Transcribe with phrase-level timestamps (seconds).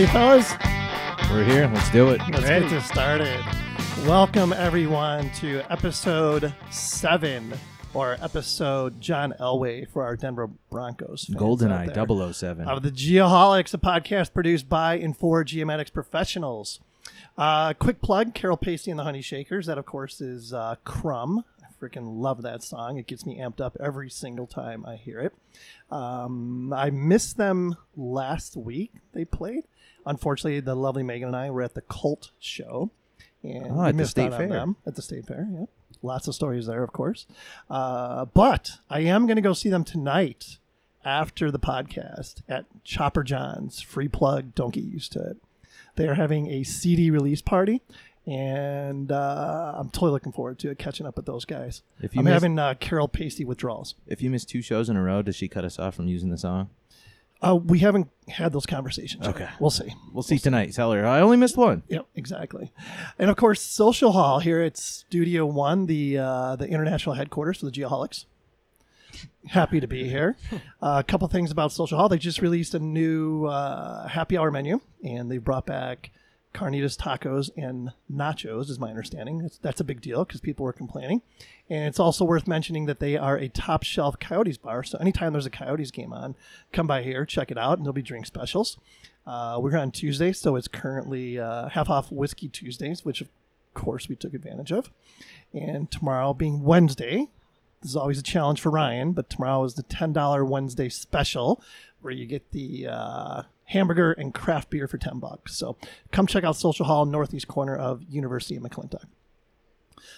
[0.00, 0.54] Ready, fellas?
[1.30, 1.70] We're here.
[1.74, 2.22] Let's do it.
[2.30, 3.38] Let's get this started.
[4.06, 7.52] Welcome, everyone, to episode seven,
[7.92, 11.26] or episode John Elway for our Denver Broncos.
[11.26, 12.32] fans out GoldenEye there.
[12.32, 12.66] 007.
[12.66, 16.80] Of the Geoholics, a podcast produced by and for geomatics professionals.
[17.36, 19.66] Uh, quick plug Carol Pacey and the Honey Shakers.
[19.66, 21.44] That, of course, is uh, Crumb.
[21.62, 22.96] I freaking love that song.
[22.96, 25.34] It gets me amped up every single time I hear it.
[25.94, 28.94] Um, I missed them last week.
[29.12, 29.64] They played.
[30.06, 32.90] Unfortunately, the lovely Megan and I were at the Cult show.
[33.42, 34.48] And Oh, at the State Fair.
[34.48, 35.48] them at the State Fair.
[35.50, 35.64] Yeah.
[36.02, 37.26] Lots of stories there, of course.
[37.68, 40.58] Uh, but I am going to go see them tonight
[41.04, 43.80] after the podcast at Chopper John's.
[43.80, 44.54] Free plug.
[44.54, 45.36] Don't get used to it.
[45.96, 47.82] They are having a CD release party,
[48.26, 51.82] and uh, I'm totally looking forward to it, catching up with those guys.
[52.00, 53.94] If you I'm miss- having uh, Carol Pacey withdrawals.
[54.06, 56.30] If you miss two shows in a row, does she cut us off from using
[56.30, 56.70] the song?
[57.42, 59.24] Uh, we haven't had those conversations.
[59.26, 59.34] yet.
[59.34, 59.48] Okay.
[59.58, 59.94] We'll see.
[60.12, 60.72] We'll see tonight.
[60.74, 61.82] Tell her I only missed one.
[61.88, 62.70] Yep, exactly.
[63.18, 67.66] And of course, Social Hall here at Studio One, the uh, the international headquarters for
[67.66, 68.26] the Geoholics.
[69.48, 70.36] Happy to be here.
[70.82, 72.08] Uh, a couple things about Social Hall.
[72.08, 76.10] They just released a new uh, happy hour menu, and they brought back
[76.54, 79.38] carnitas tacos and nachos, is my understanding.
[79.38, 81.22] That's, that's a big deal because people were complaining.
[81.68, 84.82] And it's also worth mentioning that they are a top shelf Coyotes bar.
[84.82, 86.34] So anytime there's a Coyotes game on,
[86.72, 88.78] come by here, check it out, and there'll be drink specials.
[89.26, 93.28] Uh, we're on Tuesday, so it's currently uh, half off Whiskey Tuesdays, which of
[93.74, 94.90] course we took advantage of.
[95.52, 97.28] And tomorrow being Wednesday,
[97.80, 101.62] this is always a challenge for Ryan, but tomorrow is the $10 Wednesday special
[102.00, 105.56] where you get the uh, hamburger and craft beer for 10 bucks.
[105.56, 105.76] So
[106.12, 109.04] come check out Social Hall, northeast corner of University of McClintock.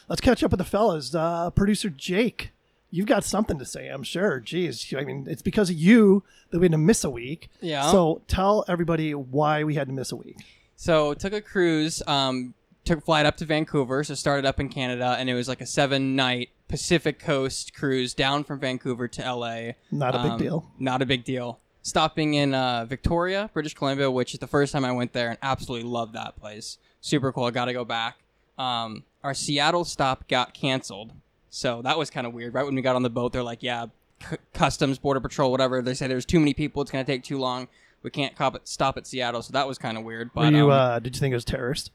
[0.09, 1.15] Let's catch up with the fellas.
[1.15, 2.51] Uh, Producer Jake,
[2.91, 4.41] you've got something to say, I'm sure.
[4.41, 7.51] Jeez, I mean, it's because of you that we had to miss a week.
[7.61, 7.91] Yeah.
[7.91, 10.39] So tell everybody why we had to miss a week.
[10.77, 14.03] So took a cruise, um, took a flight up to Vancouver.
[14.03, 18.15] So started up in Canada, and it was like a seven night Pacific Coast cruise
[18.15, 19.73] down from Vancouver to LA.
[19.91, 20.71] Not a big Um, deal.
[20.79, 21.61] Not a big deal.
[21.83, 25.39] Stopping in uh, Victoria, British Columbia, which is the first time I went there, and
[25.43, 26.79] absolutely loved that place.
[27.01, 27.45] Super cool.
[27.45, 28.19] I got to go back.
[28.57, 31.13] Um, our Seattle stop got canceled,
[31.51, 32.55] so that was kind of weird.
[32.55, 33.87] Right when we got on the boat, they're like, "Yeah,
[34.29, 36.83] c- customs, border patrol, whatever." They say there's too many people.
[36.83, 37.67] It's gonna take too long.
[38.03, 40.31] We can't cop it, stop at Seattle, so that was kind of weird.
[40.35, 41.91] Were you, um, uh, did you think it was terrorist?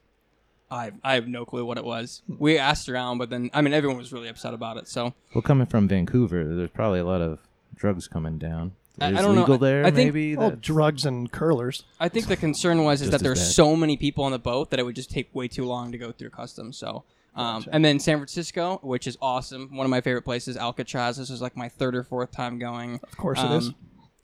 [0.69, 2.23] I I have no clue what it was.
[2.27, 4.87] We asked around, but then I mean everyone was really upset about it.
[4.89, 7.39] So Well, coming from Vancouver, there's probably a lot of
[7.75, 8.73] drugs coming down.
[8.99, 9.41] I- I don't know.
[9.41, 10.35] legal I- there, I think- maybe?
[10.35, 11.83] Well, That's- drugs and curlers.
[11.99, 13.53] I think the concern was is Just that as there's bad.
[13.53, 15.97] so many people on the boat that it would just take way too long to
[15.97, 16.77] go through customs.
[16.77, 17.03] So.
[17.35, 17.69] Um, Gotcha.
[17.75, 19.75] and then San Francisco, which is awesome.
[19.77, 21.17] One of my favorite places, Alcatraz.
[21.17, 22.95] This is like my third or fourth time going.
[23.03, 23.67] Of course it is.
[23.67, 23.75] Um,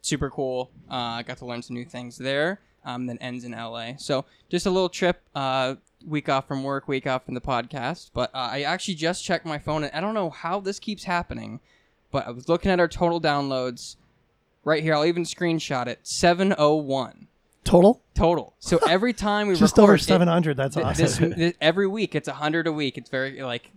[0.01, 0.71] Super cool.
[0.89, 2.59] Uh, I got to learn some new things there.
[2.83, 3.93] Um, then ends in LA.
[3.97, 5.21] So just a little trip.
[5.35, 5.75] Uh,
[6.05, 8.09] week off from work, week off from the podcast.
[8.15, 11.03] But uh, I actually just checked my phone, and I don't know how this keeps
[11.05, 11.59] happening.
[12.11, 13.95] But I was looking at our total downloads
[14.63, 14.93] right here.
[14.93, 15.99] I'll even screenshot it.
[16.03, 17.27] Seven oh one
[17.63, 18.01] Total?
[18.13, 18.53] total.
[18.59, 20.57] So every time we Just record, over it- 700.
[20.57, 21.03] That's awesome.
[21.05, 22.97] this, this- every week it's hundred a week.
[22.97, 23.71] It's very like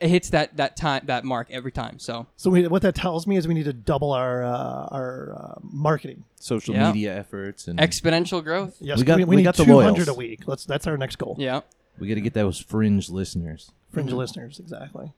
[0.00, 1.98] it hits that that time that mark every time.
[1.98, 5.32] So so we, what that tells me is we need to double our uh, our
[5.34, 6.24] uh, marketing.
[6.38, 6.88] social Yeah.
[6.92, 8.76] media efforts, and exponential growth.
[8.80, 10.08] Yes, We got- we, we need got the 200 loyals.
[10.08, 10.40] a week.
[10.46, 11.36] Let's that's our next goal.
[11.38, 11.60] Yeah.
[11.98, 13.70] we got to get those fringe listeners.
[13.92, 15.12] Fringe listeners, exactly.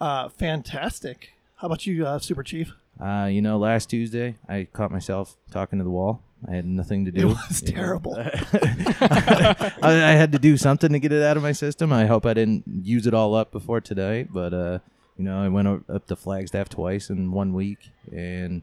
[0.00, 1.32] Uh, fantastic.
[1.56, 2.72] How about you, uh, Super Chief?
[3.00, 6.22] Uh, you know, last Tuesday, I caught myself talking to the wall.
[6.46, 7.30] I had nothing to do.
[7.30, 8.14] It was terrible.
[8.18, 11.92] I, I had to do something to get it out of my system.
[11.92, 14.78] I hope I didn't use it all up before today, but uh,
[15.16, 18.62] you know, I went up to Flagstaff twice in one week, and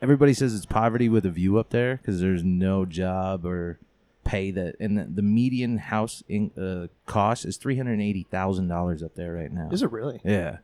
[0.00, 3.78] everybody says it's poverty with a view up there because there's no job or
[4.24, 8.68] pay that, and the, the median house in, uh, cost is three hundred eighty thousand
[8.68, 9.68] dollars up there right now.
[9.72, 10.20] Is it really?
[10.24, 10.58] Yeah.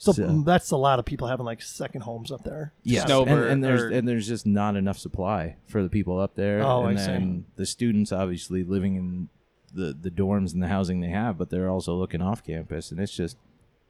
[0.00, 2.72] So, So- mm, that's a lot of people having like second homes up there.
[2.84, 6.18] Yes, and, Snowbird and there's or- and there's just not enough supply for the people
[6.20, 6.62] up there.
[6.62, 7.06] Oh, and I see.
[7.10, 9.28] then the students obviously living in
[9.74, 13.00] the the dorms and the housing they have, but they're also looking off campus, and
[13.00, 13.36] it's just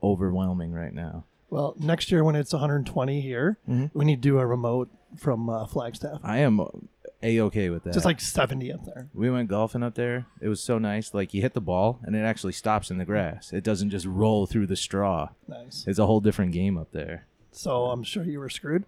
[0.02, 1.24] overwhelming right now.
[1.50, 3.90] Well, next year when it's 120 here, Mhm.
[3.94, 6.20] we need to do a remote from uh, Flagstaff.
[6.22, 6.60] I am
[7.22, 7.94] a okay with that.
[7.94, 9.08] Just like 70 up there.
[9.12, 10.26] we went golfing up there.
[10.40, 11.12] It was so nice.
[11.14, 13.52] Like you hit the ball and it actually stops in the grass.
[13.52, 15.30] It doesn't just roll through the straw.
[15.46, 15.84] Nice.
[15.86, 17.26] It's a whole different game up there.
[17.50, 18.84] So I'm sure you were screwed.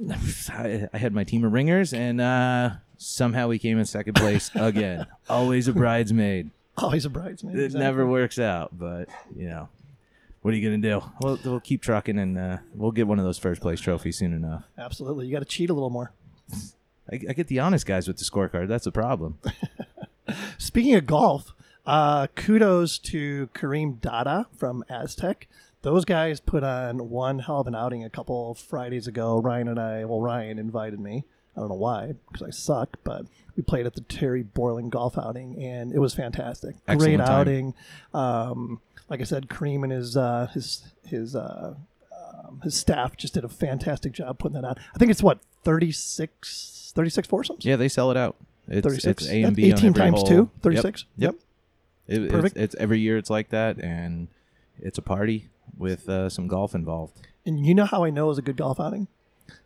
[0.48, 4.50] I, I had my team of ringers, and uh, somehow we came in second place
[4.54, 5.06] again.
[5.28, 6.50] Always a bridesmaid.
[6.76, 7.56] Always a bridesmaid.
[7.56, 7.80] It exactly.
[7.80, 9.68] never works out, but you know,
[10.42, 11.02] what are you gonna do?
[11.20, 14.32] We'll, we'll keep trucking, and uh, we'll get one of those first place trophies soon
[14.32, 14.64] enough.
[14.78, 15.26] Absolutely.
[15.26, 16.12] You got to cheat a little more.
[17.10, 18.68] I, I get the honest guys with the scorecard.
[18.68, 19.38] That's the problem.
[20.58, 21.52] Speaking of golf,
[21.86, 25.48] uh, kudos to Kareem Dada from Aztec.
[25.82, 29.40] Those guys put on one hell of an outing a couple of Fridays ago.
[29.40, 31.24] Ryan and I, well, Ryan invited me.
[31.56, 33.26] I don't know why, because I suck, but
[33.56, 36.76] we played at the Terry Borland golf outing, and it was fantastic.
[36.86, 37.40] Excellent Great time.
[37.40, 37.74] outing.
[38.14, 41.74] Um, like I said, Kareem and his uh, his his uh,
[42.12, 44.76] um, his staff just did a fantastic job putting that on.
[44.94, 45.40] I think it's what
[46.92, 47.64] 36, 36 foursomes.
[47.64, 48.36] Yeah, they sell it out.
[48.68, 49.22] It's, 36.
[49.22, 50.26] it's A and B on 18 every times hole.
[50.26, 50.50] two.
[50.62, 51.04] 36.
[51.16, 51.34] Yep.
[51.34, 52.56] It- it's, Perfect.
[52.56, 53.16] it's every year.
[53.18, 54.28] It's like that, and
[54.78, 55.48] it's a party
[55.78, 57.16] with uh, some golf involved.
[57.46, 59.06] And you know how I know it was a good golf outing?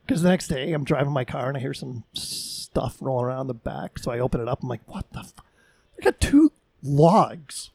[0.06, 3.46] Because the next day I'm driving my car and I hear some stuff rolling around
[3.46, 3.98] the back.
[3.98, 4.62] So I open it up.
[4.62, 5.20] I'm like, what the?
[5.20, 5.32] F-?
[5.98, 7.70] I got two logs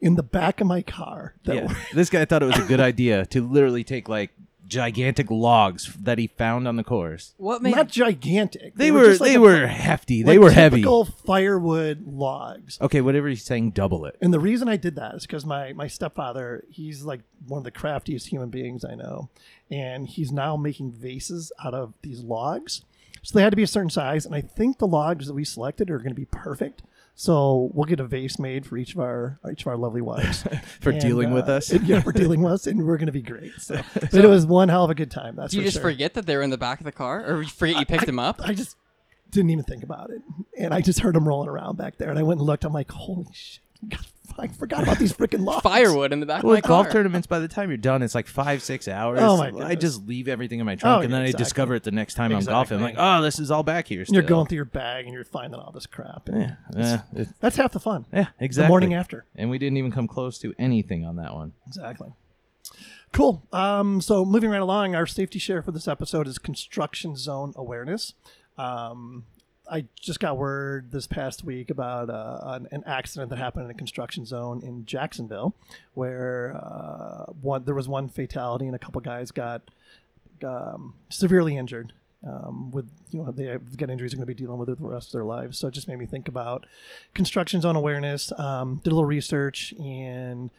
[0.00, 1.34] in the back of my car.
[1.44, 4.30] That Yeah, were, this guy thought it was a good idea to literally take like
[4.72, 7.34] gigantic logs that he found on the course.
[7.36, 8.74] What made not gigantic.
[8.74, 10.22] They, were just like they a- were hefty.
[10.22, 10.76] They like were heavy.
[10.76, 12.78] typical firewood logs.
[12.80, 14.16] Okay, whatever he's saying, double it.
[14.20, 17.64] And the reason I did that is because my, my stepfather, he's like one of
[17.64, 19.28] the craftiest human beings I know.
[19.70, 22.82] And he's now making vases out of these logs.
[23.22, 24.26] So they had to be a certain size.
[24.26, 26.82] And I think the logs that we selected are going to be perfect.
[27.14, 30.42] So we'll get a vase made for each of our each of our lovely wives
[30.80, 31.72] For And, dealing with uh, us.
[31.82, 33.52] Yeah, for dealing with us, and we're going to be great.
[33.58, 35.36] So, but it was one hell of a good time.
[35.36, 35.82] That's Do you for just sure.
[35.90, 38.06] forget that they were in the back of the car, or you forget you picked
[38.06, 38.40] them up?
[38.42, 38.76] I just
[39.30, 40.22] didn't even think about it,
[40.58, 42.64] and I just heard them rolling around back there, and I went and looked.
[42.64, 43.62] I'm like, holy shit!
[43.88, 44.06] God,
[44.38, 45.62] I forgot about these freaking logs.
[45.62, 46.92] Firewood in the back Well, of my with golf car.
[46.92, 49.18] tournaments, by the time you're done, it's like five, six hours.
[49.20, 49.80] Oh, my I goodness.
[49.80, 51.42] just leave everything in my trunk, Oh, and yeah, then exactly.
[51.42, 52.76] I discover it the next time I'm golfing.
[52.78, 53.18] I'm like, Exactly.
[53.18, 54.04] oh, this is all back here.
[54.04, 54.14] Still.
[54.14, 56.28] you're going through your bag and you're finding all this crap.
[56.32, 58.06] Yeah, yeah, it- That's half the fun.
[58.12, 58.64] yeah, exactly.
[58.66, 59.26] The morning after.
[59.34, 61.52] and we didn't even come close to anything on that one.
[61.66, 62.10] Exactly.
[63.12, 63.46] Cool.
[63.52, 68.14] Um, so moving right along, our safety share for this episode is construction zone awareness.
[68.56, 69.24] Um,
[69.72, 73.70] I just got word this past week about uh, an, an accident that happened in
[73.70, 75.54] a construction zone in Jacksonville,
[75.94, 79.62] where uh, one there was one fatality and a couple guys got
[80.44, 81.94] um, severely injured.
[82.24, 84.86] Um, with you know they got injuries they're going to be dealing with it the
[84.86, 85.58] rest of their lives.
[85.58, 86.66] So it just made me think about
[87.14, 88.30] construction zone awareness.
[88.38, 90.50] Um, did a little research and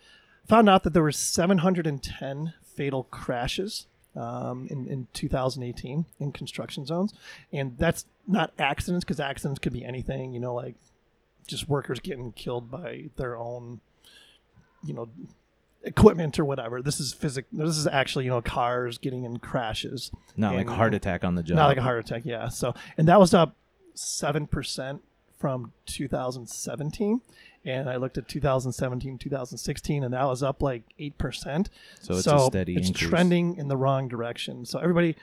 [0.48, 7.14] found out that there were 710 fatal crashes um, in, in 2018 in construction zones,
[7.52, 10.34] and that's not accidents because accidents could be anything.
[10.34, 10.76] You know, like
[11.48, 13.82] just workers getting killed by their own,
[14.84, 15.10] you know,
[15.84, 16.82] equipment or whatever.
[16.82, 17.46] This is physic.
[17.52, 20.12] This is actually you know cars getting in crashes.
[20.38, 21.58] Not like a heart attack on the job.
[21.58, 22.50] Not like a heart attack, yeah.
[22.50, 23.56] So, and that was up
[23.94, 25.02] seven percent
[25.38, 27.20] from 2017,
[27.66, 31.70] and I looked at 2017, 2016, and that was up like eight percent.
[32.02, 33.10] So it's a steady It's increase.
[33.10, 34.66] trending in the wrong direction.
[34.66, 35.16] So everybody,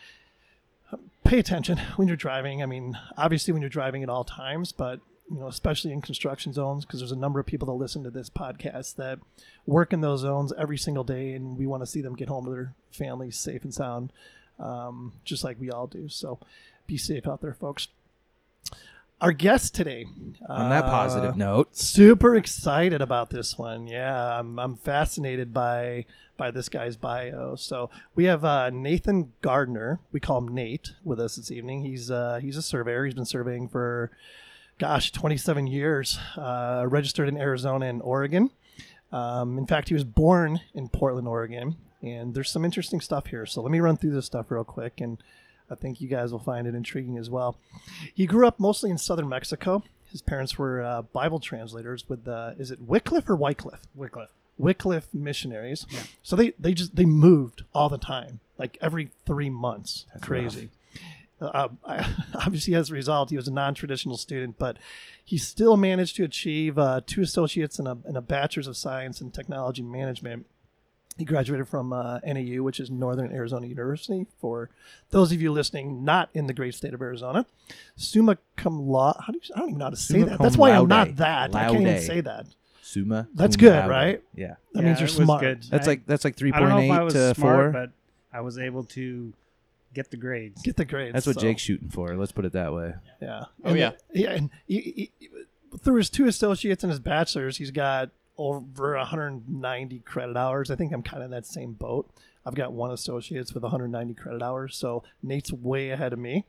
[0.92, 2.62] uh, pay attention when you're driving.
[2.62, 5.00] I mean, obviously when you're driving at all times, but
[5.30, 8.10] you know, especially in construction zones, because there's a number of people that listen to
[8.10, 9.20] this podcast that
[9.64, 12.44] work in those zones every single day, and we want to see them get home
[12.46, 14.12] to their families safe and sound,
[14.58, 16.08] um, just like we all do.
[16.08, 16.40] So,
[16.88, 17.86] be safe out there, folks.
[19.20, 20.06] Our guest today.
[20.48, 23.86] on that uh, positive note, super excited about this one.
[23.86, 26.06] Yeah, I'm, I'm fascinated by
[26.38, 27.54] by this guy's bio.
[27.54, 30.00] So we have uh, Nathan Gardner.
[30.10, 31.84] We call him Nate with us this evening.
[31.84, 33.04] He's uh, he's a surveyor.
[33.04, 34.10] He's been surveying for
[34.78, 36.18] gosh 27 years.
[36.38, 38.50] Uh, registered in Arizona and Oregon.
[39.12, 41.76] Um, in fact, he was born in Portland, Oregon.
[42.00, 43.44] And there's some interesting stuff here.
[43.44, 45.18] So let me run through this stuff real quick and.
[45.70, 47.56] I think you guys will find it intriguing as well.
[48.14, 49.82] He grew up mostly in southern Mexico.
[50.10, 53.82] His parents were uh, Bible translators with, uh, is it Wycliffe or Wycliffe?
[53.94, 54.30] Wycliffe.
[54.58, 55.86] Wycliffe missionaries.
[55.88, 56.00] Yeah.
[56.22, 60.06] So they, they just, they moved all the time, like every three months.
[60.20, 60.70] Crazy.
[61.40, 61.68] Uh,
[62.34, 64.76] obviously, as a result, he was a non-traditional student, but
[65.24, 69.20] he still managed to achieve uh, two associates and a, and a bachelor's of science
[69.20, 70.46] in technology management.
[71.18, 74.26] He graduated from uh, NAU, which is Northern Arizona University.
[74.40, 74.70] For
[75.10, 77.44] those of you listening, not in the great state of Arizona,
[77.96, 79.16] summa cum laude.
[79.26, 79.54] How do you?
[79.54, 80.36] I don't even know how to say Summa that.
[80.38, 80.88] cum That's why I'm laude.
[80.88, 81.54] not that.
[81.54, 82.02] I can't even Laude.
[82.02, 82.46] say that.
[82.82, 83.28] Summa.
[83.34, 83.90] That's cum good, laude.
[83.90, 84.22] right?
[84.34, 85.40] Yeah, That Yeah, means you're it was smart.
[85.42, 85.62] good.
[85.64, 87.34] that's I- like that's like three I don't point know if I eight was to
[87.34, 87.70] smart, four.
[87.72, 87.90] but
[88.32, 89.32] I was able to
[89.92, 90.62] get the grades.
[90.62, 91.12] Get the grades.
[91.12, 92.14] That's what so, Jake's shooting for.
[92.16, 92.94] Let's put it that way.
[93.20, 93.44] Yeah.
[93.64, 93.90] Oh, And yeah.
[94.12, 95.28] the- yeah, and he, he,
[95.78, 100.70] through his two associates and his bachelor's, he's got over 190 credit hours.
[100.70, 102.10] I think I'm kind of in that same boat.
[102.46, 106.46] I've got one associate's with 190 credit hours, so Nate's way ahead of me.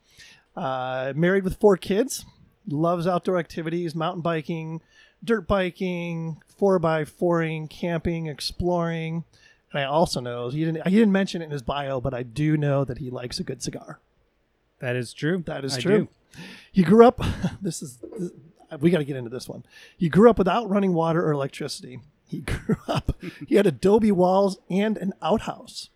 [0.56, 2.26] Uh, married with four kids,
[2.68, 4.82] loves outdoor activities, mountain biking,
[5.24, 9.26] dirt biking, four by fouring, camping, exploring.
[9.74, 12.24] And I also know he didn't he didn't mention it in his bio, but I
[12.24, 14.00] do know that he likes a good cigar.
[14.80, 15.44] That is true.
[15.46, 16.00] That is I true.
[16.00, 16.42] do.
[16.72, 17.22] He grew up.
[17.62, 18.00] This is.
[18.72, 19.64] This, we got to get into this one.
[19.98, 22.00] He grew up without running water or electricity.
[22.26, 23.16] He grew up.
[23.48, 25.90] he had adobe walls and an outhouse.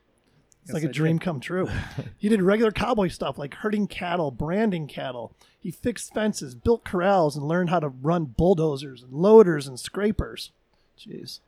[0.64, 1.24] It's Yes, like a I dream did.
[1.24, 1.70] come true.
[2.18, 5.36] he did regular cowboy stuff like herding cattle, branding cattle.
[5.60, 10.52] He fixed fences, built corrals, and learned how to run bulldozers and loaders and scrapers.
[11.00, 11.40] Jeez.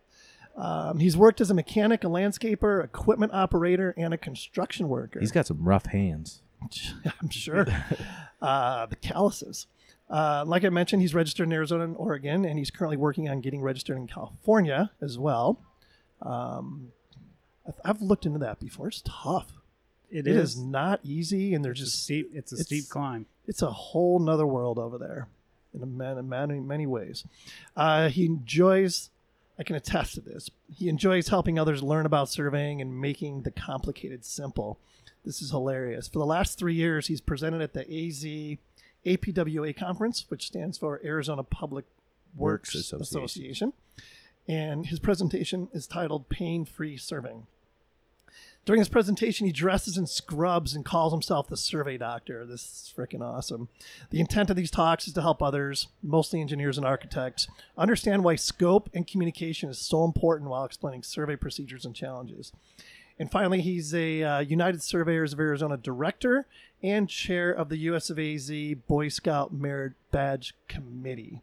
[0.56, 5.20] Um, he's worked as a mechanic, a landscaper, equipment operator, and a construction worker.
[5.20, 6.42] He's got some rough hands.
[7.22, 7.66] I'm sure.
[8.42, 9.68] uh, the calluses.
[10.10, 13.42] Uh, like I mentioned, he's registered in Arizona and Oregon, and he's currently working on
[13.42, 15.60] getting registered in California as well.
[16.22, 16.92] Um,
[17.84, 18.88] I've, looked into that before.
[18.88, 19.52] It's tough.
[20.10, 20.58] It It is is.
[20.58, 22.30] not easy, and there's It's a just steep.
[22.34, 23.26] It's a it's- steep climb.
[23.46, 25.28] it's a whole nother world over there
[25.74, 27.26] in a man, in many many ways.
[27.76, 29.10] Uh, he enjoys.
[29.60, 30.50] I can attest to this.
[30.74, 34.80] He enjoys helping others learn about surveying and making the complicated simple.
[35.26, 36.08] This is hilarious.
[36.08, 38.58] For the last three years, he's presented at the AZ
[39.08, 41.86] APWA conference, which stands for Arizona Public
[42.36, 43.24] Works, Works Association.
[43.24, 43.74] Association.
[44.48, 47.48] And his presentation is titled Pain Free Serving.
[48.68, 52.46] During his presentation, he dresses in scrubs and calls himself the survey doctor.
[52.46, 53.70] This is freaking awesome.
[54.10, 57.48] The intent of these talks is to help others, mostly engineers and architects,
[57.78, 62.52] understand why scope and communication is so important while explaining survey procedures and challenges.
[63.18, 66.46] And finally, he's a uh, United Surveyors of Arizona director
[66.84, 68.52] and chair of the US of AZ
[68.88, 71.42] Boy Scout Merit Badge Committee.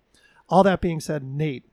[0.48, 1.64] All that being said, Nate,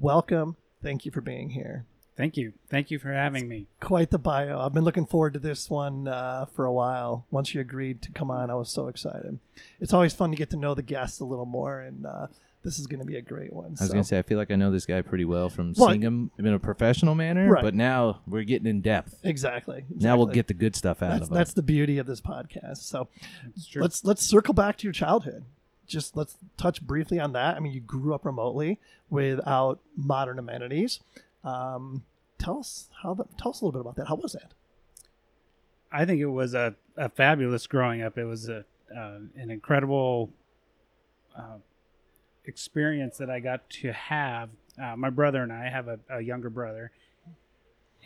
[0.00, 0.56] welcome.
[0.82, 1.84] Thank you for being here
[2.16, 2.52] Thank you.
[2.68, 3.66] Thank you for having me.
[3.80, 4.60] quite the bio.
[4.60, 7.24] I've been looking forward to this one uh, for a while.
[7.30, 9.38] Once you agreed to come on, I was so excited.
[9.80, 12.26] It's always fun to get to know the guests a little more, and uh,
[12.62, 13.66] this is going to be a great one.
[13.66, 13.88] I was so.
[13.88, 16.30] gonna say I feel like I know this guy pretty well from Well, seeing him
[16.38, 17.62] in a professional manner, Right.
[17.62, 19.18] but now we're getting in depth.
[19.24, 21.34] exactly, Now we'll get the good stuff out That's, of him.
[21.34, 22.78] that's the beauty of this podcast.
[22.78, 23.08] So
[23.76, 25.44] let's let's circle back to your childhood.
[25.86, 27.56] Just let's touch briefly on that.
[27.56, 28.78] I mean, you grew up remotely
[29.10, 31.00] without modern amenities.
[31.44, 32.04] Um,
[32.38, 34.08] tell us how the, tell us a little bit about that.
[34.08, 34.52] How was that?
[35.90, 38.16] I think it was a, a fabulous growing up.
[38.16, 38.64] It was a
[38.96, 40.30] uh, an incredible
[41.36, 41.56] uh,
[42.44, 44.50] experience that I got to have.
[44.82, 46.92] Uh, my brother and I have a, a younger brother,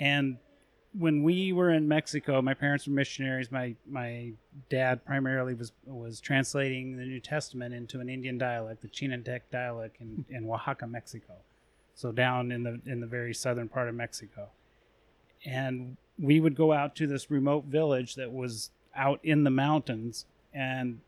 [0.01, 0.39] and
[0.99, 3.51] when we were in Mexico, my parents were missionaries.
[3.51, 4.33] My my
[4.71, 10.01] dad primarily was was translating the New Testament into an Indian dialect, the Chinantec dialect,
[10.01, 11.35] in, in Oaxaca, Mexico.
[11.95, 14.49] So down in the in the very southern part of Mexico,
[15.45, 20.25] and we would go out to this remote village that was out in the mountains
[20.55, 21.01] and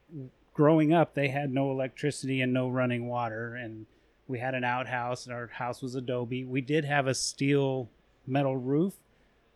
[0.58, 3.86] growing up they had no electricity and no running water and
[4.26, 6.44] we had an outhouse and our house was adobe.
[6.44, 7.88] We did have a steel
[8.26, 8.94] metal roof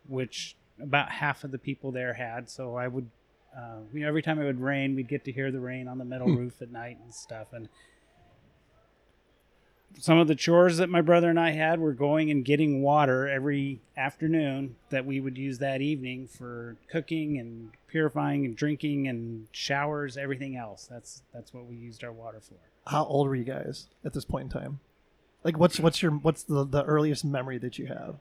[0.07, 3.09] which about half of the people there had so i would
[3.53, 5.97] uh, you know, every time it would rain we'd get to hear the rain on
[5.97, 7.67] the metal roof at night and stuff and
[9.99, 13.27] some of the chores that my brother and I had were going and getting water
[13.27, 19.47] every afternoon that we would use that evening for cooking and purifying and drinking and
[19.51, 20.87] showers, everything else.
[20.89, 22.55] That's that's what we used our water for.
[22.87, 24.79] How old were you guys at this point in time?
[25.43, 28.15] Like, what's what's your what's the, the earliest memory that you have?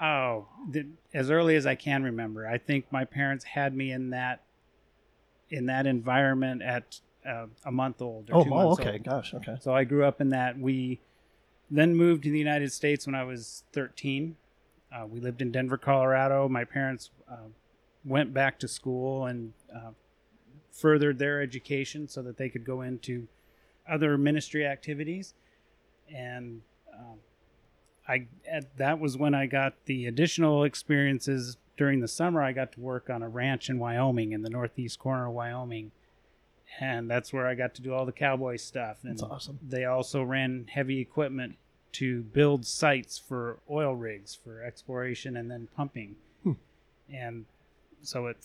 [0.00, 2.46] Oh, the, as early as I can remember.
[2.46, 4.42] I think my parents had me in that
[5.50, 8.30] in that environment at uh, a month old.
[8.30, 9.04] Or Oh, two oh, months okay, old.
[9.04, 9.56] gosh, okay.
[9.60, 10.58] So I grew up in that.
[10.58, 11.00] We
[11.70, 14.36] then moved to the United States when I was 13.
[14.92, 16.48] Uh, we lived in Denver, Colorado.
[16.48, 17.48] My parents uh,
[18.04, 19.90] went back to school and uh,
[20.72, 23.28] furthered their education so that they could go into
[23.88, 25.34] other ministry activities.
[26.12, 26.62] And
[26.92, 27.18] um,
[28.08, 32.42] I at, that was when I got the additional experiences during the summer.
[32.42, 35.92] I got to work on a ranch in Wyoming, in the northeast corner of Wyoming,
[36.78, 38.98] and that's where I got to do all the cowboy stuff.
[39.02, 39.58] And That's awesome.
[39.66, 41.56] they also ran heavy equipment
[41.92, 46.16] to build sites for oil rigs for exploration and then pumping.
[46.44, 46.52] Hmm.
[47.12, 47.46] And
[48.02, 48.36] so at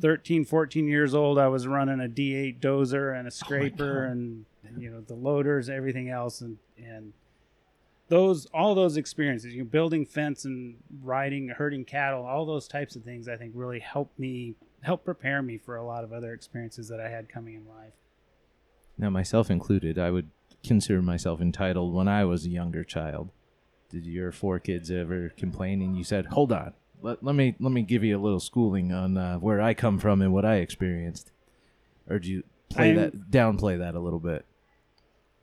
[0.00, 4.12] 13, 14 years old, I was running a D8 dozer and a scraper God.
[4.12, 4.44] and,
[4.78, 6.40] you know, the loaders, everything else.
[6.40, 7.12] And, and
[8.08, 12.96] those, all those experiences, you know, building fence and riding, herding cattle, all those types
[12.96, 16.32] of things, I think really helped me, help prepare me for a lot of other
[16.32, 17.94] experiences that I had coming in life.
[18.98, 20.30] Now, myself included, I would
[20.64, 23.30] consider myself entitled when I was a younger child.
[23.88, 26.72] Did your four kids ever complain and you said, "Hold on,
[27.02, 29.98] let, let me let me give you a little schooling on uh, where I come
[29.98, 31.30] from and what I experienced,"
[32.08, 34.46] or do you play I'm- that downplay that a little bit?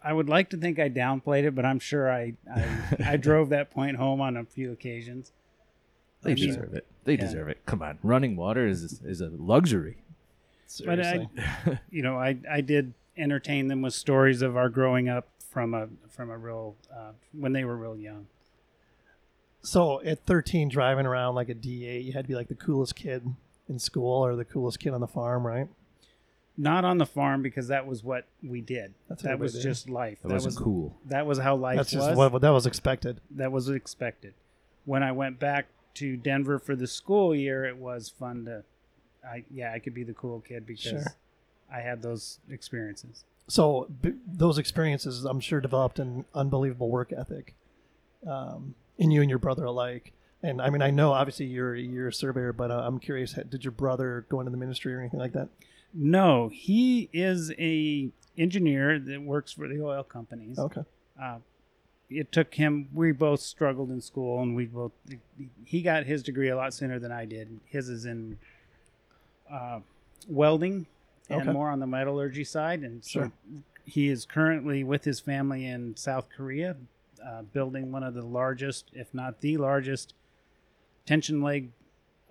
[0.02, 2.66] I would like to think I downplayed it, but I'm sure I I,
[3.06, 5.32] I drove that point home on a few occasions.
[6.22, 6.86] They I mean, deserve it.
[7.06, 7.22] They yeah.
[7.22, 7.66] deserve it.
[7.66, 9.98] Come on, running water is is a luxury.
[10.86, 11.30] But I,
[11.90, 15.88] you know, I I did entertain them with stories of our growing up from a
[16.10, 18.28] from a real uh, when they were real young.
[19.62, 22.96] So at 13, driving around like a D8, you had to be like the coolest
[22.96, 23.24] kid
[23.68, 25.68] in school or the coolest kid on the farm, right?
[26.58, 28.94] Not on the farm because that was what we did.
[29.08, 29.64] That's that was did.
[29.64, 30.20] just life.
[30.24, 30.98] That wasn't was cool.
[31.06, 32.06] that was how life That's was.
[32.06, 33.22] just what that was expected.
[33.32, 34.34] that was expected.
[34.86, 38.64] When I went back to Denver for the school year, it was fun to,
[39.28, 41.16] I yeah, I could be the cool kid because Sure.
[41.72, 43.24] I had those experiences.
[43.48, 47.56] So b- those experiences, I'm sure, developed an unbelievable work ethic
[48.26, 50.14] um, in you and your brother alike.
[50.42, 53.64] And I mean, I know obviously you're you're a surveyor, but uh, I'm curious, did
[53.66, 55.50] your brother go into the ministry or anything like that?
[55.94, 60.58] No, he is a engineer that works for the oil companies.
[60.58, 60.84] Okay.
[61.22, 61.40] Uh,
[62.10, 62.90] it took him.
[62.94, 64.92] We both struggled in school, and we both.
[65.66, 67.60] He got his degree a lot sooner than I did.
[67.66, 68.38] His is in
[69.52, 69.80] uh,
[70.28, 70.88] welding
[71.30, 71.52] and Okay.
[71.52, 73.32] more on the metallurgy side, and so Sure.
[73.86, 76.76] he is currently with his family in South Korea,
[77.24, 80.14] uh, building one of the largest, if not the largest,
[81.06, 81.72] tension leg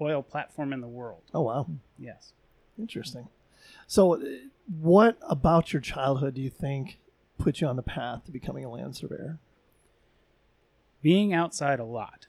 [0.01, 1.23] oil platform in the world.
[1.35, 1.67] Oh wow,
[1.99, 2.33] Yes.
[2.79, 3.29] interesting.
[3.87, 4.25] So, uh,
[4.81, 6.99] what about your childhood do you think
[7.39, 9.39] put you on the path to becoming a land surveyor?
[11.03, 12.27] Being outside a lot.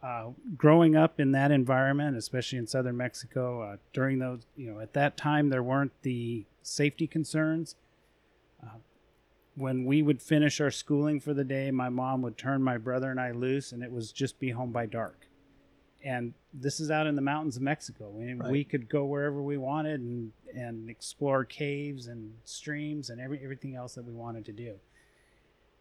[0.00, 4.78] Uh, growing up in that environment, especially in southern Mexico, uh, during those, you know,
[4.80, 7.74] at that time there weren't the safety concerns.
[8.62, 8.76] Uh,
[9.56, 13.10] when we would finish our schooling for the day, my mom would turn my brother
[13.10, 15.26] and I loose, and it was just be home by dark.
[16.04, 18.08] And this is out in the mountains of Mexico.
[18.08, 18.50] We, Right.
[18.52, 23.74] we could go wherever we wanted and, and explore caves and streams and every, everything
[23.74, 24.76] else that we wanted to do.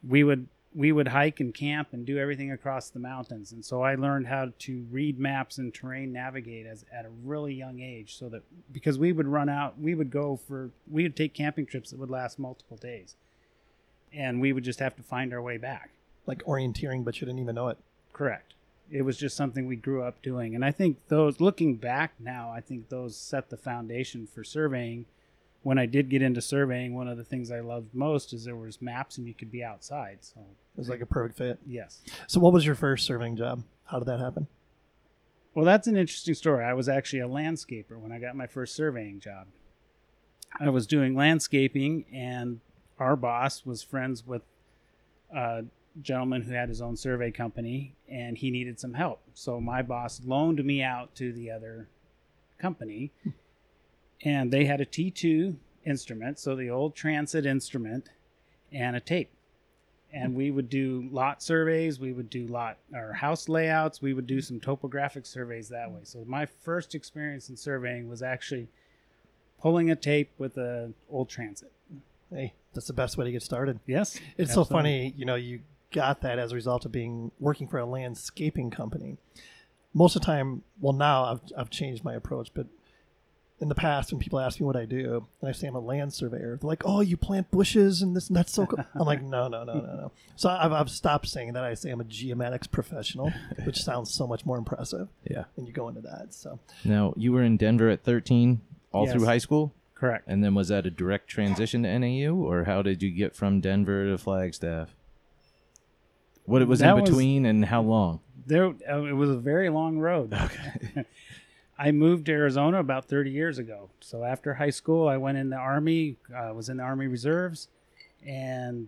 [0.07, 3.51] We would we would hike and camp and do everything across the mountains.
[3.51, 7.55] And so I learned how to read maps and terrain navigate as at a really
[7.55, 11.15] young age so that because we would run out, we would go for we would
[11.15, 13.15] take camping trips that would last multiple days.
[14.13, 15.89] And we would just have to find our way back.
[16.27, 17.77] Like orienteering, but you didn't even know it.
[18.13, 18.53] Correct.
[18.91, 20.53] It was just something we grew up doing.
[20.53, 25.05] And I think those looking back now, I think those set the foundation for surveying.
[25.67, 28.55] When I did get into surveying, one of the things I loved most is there
[28.55, 30.19] was maps and you could be outside.
[30.21, 31.59] So It was like a perfect fit.
[31.67, 31.99] yes.
[32.25, 33.63] So, what was your first surveying job?
[33.83, 34.47] How did that happen?
[35.53, 36.63] Well, that's an interesting story.
[36.63, 39.47] I was actually a landscaper when I got my first surveying job.
[40.57, 42.61] I was doing landscaping, and
[42.97, 44.43] our boss was friends with
[45.35, 45.65] a
[46.01, 49.19] gentleman who had his own survey company, and he needed some help.
[49.33, 51.89] So my boss loaned me out to the other
[52.57, 53.11] company,
[54.23, 58.09] and they had a T2 instrument, so the old transit instrument,
[58.71, 59.31] and a tape
[60.13, 64.27] and we would do lot surveys we would do lot or house layouts we would
[64.27, 68.67] do some topographic surveys that way so my first experience in surveying was actually
[69.61, 71.71] pulling a tape with a old transit
[72.29, 73.79] Hey, that's the best way to get started.
[73.85, 77.67] yes It's so funny, you know, you got that as a result of being working
[77.69, 79.17] for a landscaping company.
[79.93, 82.67] Most of the time, well, now I've, I've changed my approach, but
[83.59, 85.79] in the past, when people ask me what I do, and I say I'm a
[85.79, 89.05] land surveyor, they're like, "Oh, you plant bushes and this and that's so cool." I'm
[89.07, 91.63] like, "No, no, no, no, no." So I've, I've stopped saying that.
[91.63, 93.33] I say I'm a geomatics professional,
[93.65, 95.07] which sounds so much more impressive.
[95.27, 95.45] Yeah.
[95.57, 96.35] And you go into that.
[96.35, 99.13] So Now you were in Denver at 13 all Yes.
[99.15, 102.83] through high school, correct and then was that a direct transition to NAU, or how
[102.83, 104.95] did you get from Denver to Flagstaff?
[106.45, 108.19] What it was That in was- between, and how long?
[108.45, 111.03] there uh, it was a very long road okay
[111.77, 115.49] i moved to arizona about 30 years ago so after high school i went in
[115.49, 117.67] the army uh, was in the army reserves
[118.25, 118.87] and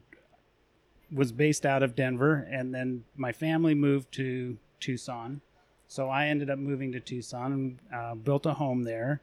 [1.12, 5.42] was based out of denver and then my family moved to tucson
[5.88, 9.22] so i ended up moving to tucson and uh, built a home there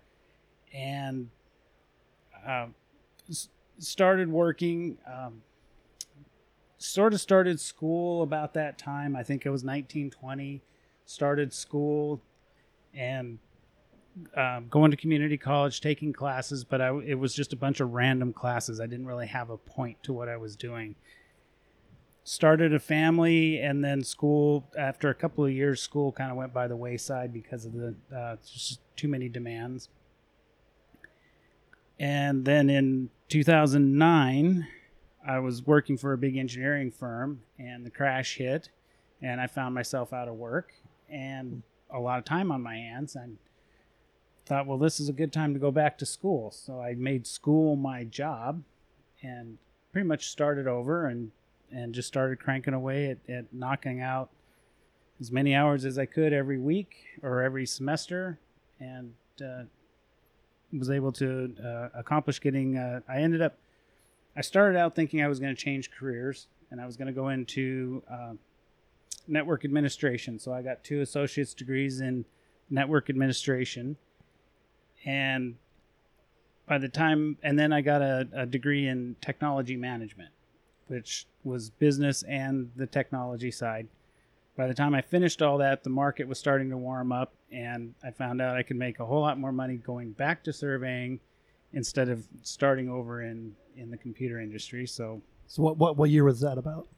[0.75, 1.31] and
[2.47, 2.67] uh,
[3.29, 3.49] s-
[3.79, 5.43] started working um,
[6.79, 9.17] sort of started school about that time.
[9.17, 10.63] I think it was 1920.
[11.05, 12.21] Started school
[12.95, 13.39] and
[14.37, 17.93] um, going to community college, taking classes, but I, it was just a bunch of
[17.93, 18.81] random classes.
[18.81, 20.95] I didn't really have a point to what I was doing.
[22.25, 24.65] Started a family and then school.
[24.77, 27.95] After a couple of years, school kind of went by the wayside because of the
[28.15, 29.89] uh, just too many demands.
[31.99, 34.67] And then in 2009,
[35.27, 38.71] I was working for a big engineering firm and the crash hit
[39.23, 40.73] and I found myself out of work
[41.09, 43.17] and a lot of time on my hands.
[43.17, 43.29] I
[44.47, 46.51] thought, well, this is a good time to go back to school.
[46.51, 48.63] So I made school my job
[49.23, 49.59] and
[49.93, 51.33] pretty much started over and,
[51.73, 54.31] and just started cranking away at, at knocking out
[55.21, 58.39] as many hours as I could every week or every semester.
[58.79, 59.65] And uh,
[60.73, 62.77] was able to uh, accomplish getting.
[62.77, 63.57] Uh, I ended up.
[64.37, 67.13] I started out thinking I was going to change careers and I was going to
[67.13, 68.33] go into uh,
[69.27, 70.39] network administration.
[70.39, 72.25] So I got two associate's degrees in
[72.69, 73.97] network administration,
[75.07, 75.55] and
[76.67, 80.31] by the time, and then I got a, a degree in technology management,
[80.89, 83.87] which was business and the technology side.
[84.57, 87.95] By the time I finished all that, the market was starting to warm up, and
[88.03, 91.21] I found out I could make a whole lot more money going back to surveying
[91.73, 94.87] instead of starting over in, in the computer industry.
[94.87, 96.89] So So what what what year was that about?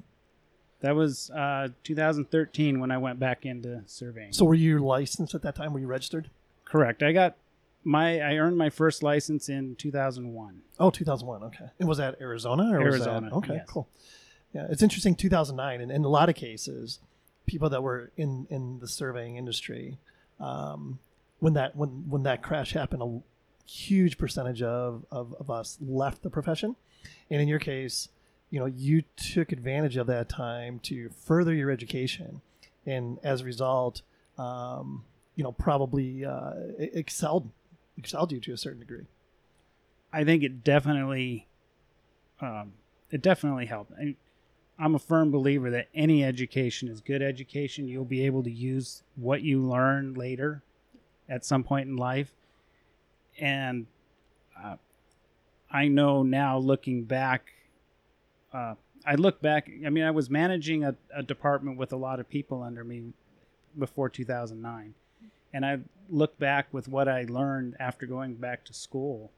[0.81, 4.33] that was uh, 2013 when I went back into surveying.
[4.33, 5.73] So were you licensed at that time?
[5.73, 6.31] Were you registered?
[6.65, 7.03] Correct.
[7.03, 7.37] I got
[7.89, 10.61] my I earned my first license in 2001.
[10.79, 11.43] Oh, 2001.
[11.45, 11.65] Okay.
[11.79, 13.67] And was that Arizona or Arizona, Was that, okay, yes.
[13.67, 13.89] cool.
[14.53, 15.15] Yeah, it's interesting.
[15.15, 17.01] 2009, and in a lot of cases,
[17.47, 19.99] people that were in in the surveying industry,
[20.39, 20.99] um,
[21.41, 23.21] when that when when that crash happened, a
[23.69, 26.77] huge percentage of, of of us left the profession,
[27.31, 28.09] and in your case,
[28.51, 32.43] you know, you took advantage of that time to further your education,
[32.85, 34.03] and as a result,
[34.37, 35.05] um,
[35.37, 36.91] you know, probably uh, e-
[37.99, 39.07] excelled excelled you to a certain degree.
[40.13, 41.47] I think it definitely,
[42.41, 42.73] um,
[43.11, 43.93] it definitely helped.
[43.93, 44.15] I,
[44.79, 47.89] I'm a firm believer that any education is good education.
[47.89, 50.63] You'll be able to use what you learn later,
[51.29, 52.33] at some point in life,
[53.39, 53.87] and
[54.63, 54.77] uh,
[55.71, 57.53] I know now, looking back,
[58.53, 59.71] uh, I look back.
[59.87, 63.13] I mean, I was managing a, a department with a lot of people under me
[63.79, 64.95] before 2009,
[65.59, 69.33] and I look back with what I learned after going back to school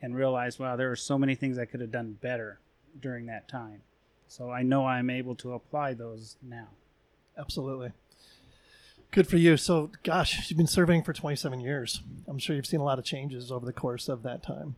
[0.00, 2.58] and realized, wow, there are so many things I could have done better
[2.98, 3.82] during that time.
[4.28, 6.68] So I know I'm able to apply those now.
[7.36, 7.92] Absolutely.
[9.10, 9.58] Good for you.
[9.58, 12.00] So, gosh, you've been surveying for 27 years.
[12.26, 14.76] I'm sure you've seen a lot of changes over the course of that time.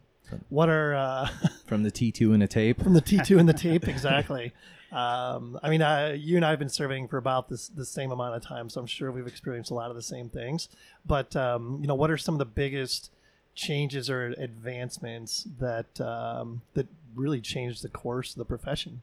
[0.48, 1.29] What are uh,
[1.68, 2.83] From the T2 and a tape.
[2.83, 4.53] from the T2 and the tape exactly?
[4.92, 8.11] Um, I mean, uh, you and I have been surveying for about this the same
[8.11, 10.68] amount of time, so I'm sure we've experienced a lot of the same things.
[11.07, 13.11] But um, you know, what are some of the biggest
[13.55, 19.03] changes or advancements that um, that really changed the course of the profession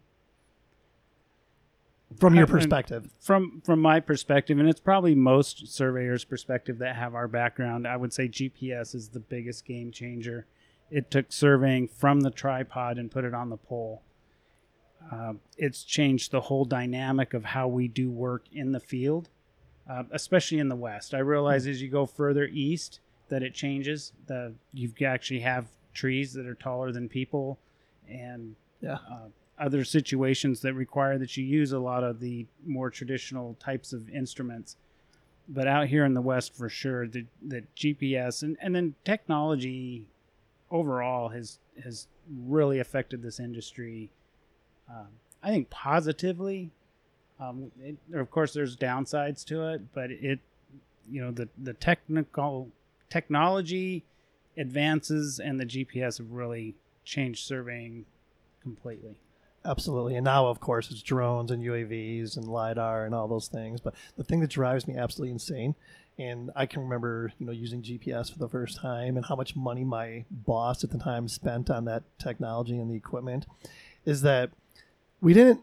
[2.20, 3.10] from your perspective?
[3.20, 7.98] From from my perspective, and it's probably most surveyors' perspective that have our background, I
[7.98, 10.46] would say GPS is the biggest game changer.
[10.90, 14.02] It took surveying from the tripod and put it on the pole.
[15.12, 19.30] Uh, it's changed the whole dynamic of how we do work in the field,
[19.90, 21.14] uh, especially in the West.
[21.14, 24.14] I realize as you go further east that it changes.
[24.28, 27.58] The you actually have trees that are taller than people,
[28.08, 29.00] and Yeah.
[29.10, 33.92] uh, other situations that require that you use a lot of the more traditional types
[33.92, 34.76] of instruments.
[35.50, 40.08] But out here in the West, for sure, the, the GPS and, and then technology
[40.70, 42.08] overall has has
[42.44, 44.10] really affected this industry.
[44.90, 45.08] Um,
[45.44, 46.72] I think positively.
[47.40, 50.40] Um, it, of course, there's downsides to it, but it,
[51.10, 52.70] you know, the the technical
[53.10, 54.04] technology
[54.58, 58.06] advances and the GPS have really changed surveying
[58.62, 59.18] completely.
[59.66, 60.16] Absolutely.
[60.16, 63.82] And now, of course, it's drones and UAVs and LiDAR and all those things.
[63.82, 65.76] But the thing that drives me absolutely insane,
[66.18, 69.56] and I can remember, you know, using GPS for the first time and how much
[69.56, 73.46] money my boss at the time spent on that technology and the equipment,
[74.06, 74.52] is that
[75.22, 75.62] we didn't,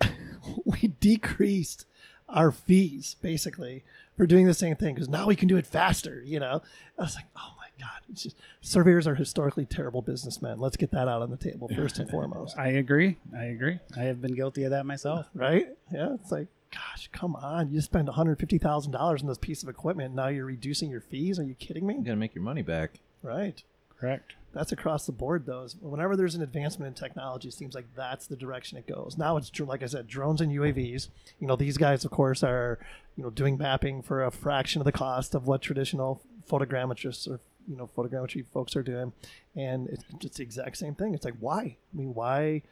[0.64, 1.86] we decreased
[2.28, 3.84] our fees basically
[4.16, 6.62] for doing the same thing because now we can do it faster, you know?
[6.98, 8.00] I was like, oh my God.
[8.08, 10.58] It's just, surveyors are historically terrible businessmen.
[10.60, 12.56] Let's get that out on the table first and foremost.
[12.58, 13.18] I agree.
[13.36, 13.78] I agree.
[13.96, 15.26] I have been guilty of that myself.
[15.34, 15.68] right?
[15.92, 17.72] Yeah, it's like, gosh, come on!
[17.72, 20.14] You spend one hundred fifty thousand dollars on this piece of equipment.
[20.14, 21.38] Now you're reducing your fees.
[21.38, 21.94] Are you kidding me?
[21.94, 23.00] You got to make your money back.
[23.22, 23.62] Right.
[23.98, 24.34] Correct.
[24.54, 25.66] That's across the board, though.
[25.80, 29.16] Whenever there's an advancement in technology, it seems like that's the direction it goes.
[29.18, 31.08] Now it's like I said, drones and UAVs.
[31.40, 32.78] You know, these guys, of course, are
[33.16, 37.40] you know doing mapping for a fraction of the cost of what traditional photogrammetrists or
[37.68, 39.12] you know photogrammetry folks are doing,
[39.56, 41.14] and it's just the exact same thing.
[41.14, 41.76] It's like why?
[41.92, 42.62] I mean, why?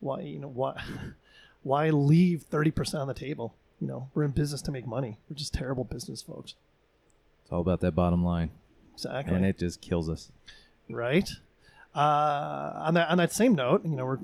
[0.00, 0.82] Why you know why?
[1.62, 3.56] Why leave thirty percent on the table?
[3.80, 5.18] You know, we're in business to make money.
[5.28, 6.54] We're just terrible business folks.
[7.42, 8.50] It's all about that bottom line.
[8.94, 9.34] Exactly.
[9.34, 10.30] And it just kills us.
[10.88, 11.28] Right?
[11.94, 14.18] Uh, on that on that same note, you know, we're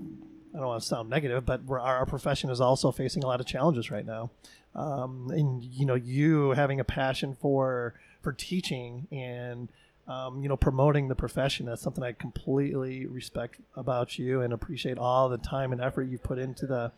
[0.54, 3.46] I don't want to sound negative, but our profession is also facing a lot of
[3.46, 4.30] challenges right now.
[4.74, 9.68] Um, and you know, you having a passion for for teaching and
[10.08, 14.98] um, you know promoting the profession that's something I completely respect about you and appreciate
[14.98, 16.92] all the time and effort you've put into the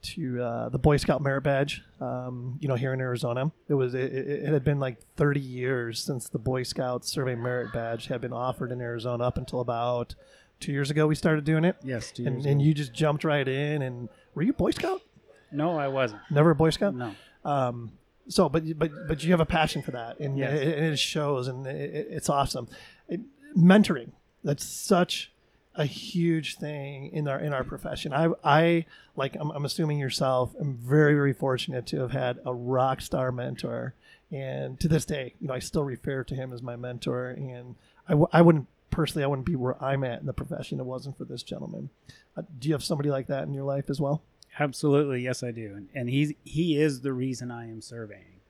[0.00, 1.82] to uh, the Boy Scout merit badge.
[2.00, 5.40] Um, you know, here in Arizona, it was it, it it had been like 30
[5.40, 9.24] years since the Boy Scout survey merit badge had been offered in Arizona.
[9.24, 10.14] Up until about
[10.60, 11.76] two years ago, we started doing it.
[11.82, 12.66] Yes, two And, years and ago.
[12.66, 13.82] you just jumped right in.
[13.82, 15.02] And were you a Boy Scout?
[15.50, 16.20] No, I wasn't.
[16.30, 16.94] Never a Boy Scout.
[16.94, 17.14] No.
[17.44, 17.92] Um,
[18.28, 20.52] so, but but but you have a passion for that, and Yes.
[20.52, 22.68] it, it shows, and it, it's awesome.
[23.08, 23.20] It,
[23.56, 24.10] mentoring
[24.44, 25.32] that's such
[25.78, 28.12] a huge thing in our in our profession.
[28.12, 28.84] I I
[29.16, 30.54] like I'm, I'm assuming yourself.
[30.60, 33.94] I'm very very fortunate to have had a rock star mentor,
[34.30, 37.76] and to this day, you know, I still refer to him as my mentor, and
[38.08, 40.82] I, w- I wouldn't personally I wouldn't be where I'm at in the profession if
[40.82, 41.90] it wasn't for this gentleman.
[42.36, 44.22] Uh, do you have somebody like that in your life as well?
[44.58, 48.40] Absolutely, yes, I do, and, and he's he is the reason I am surveying,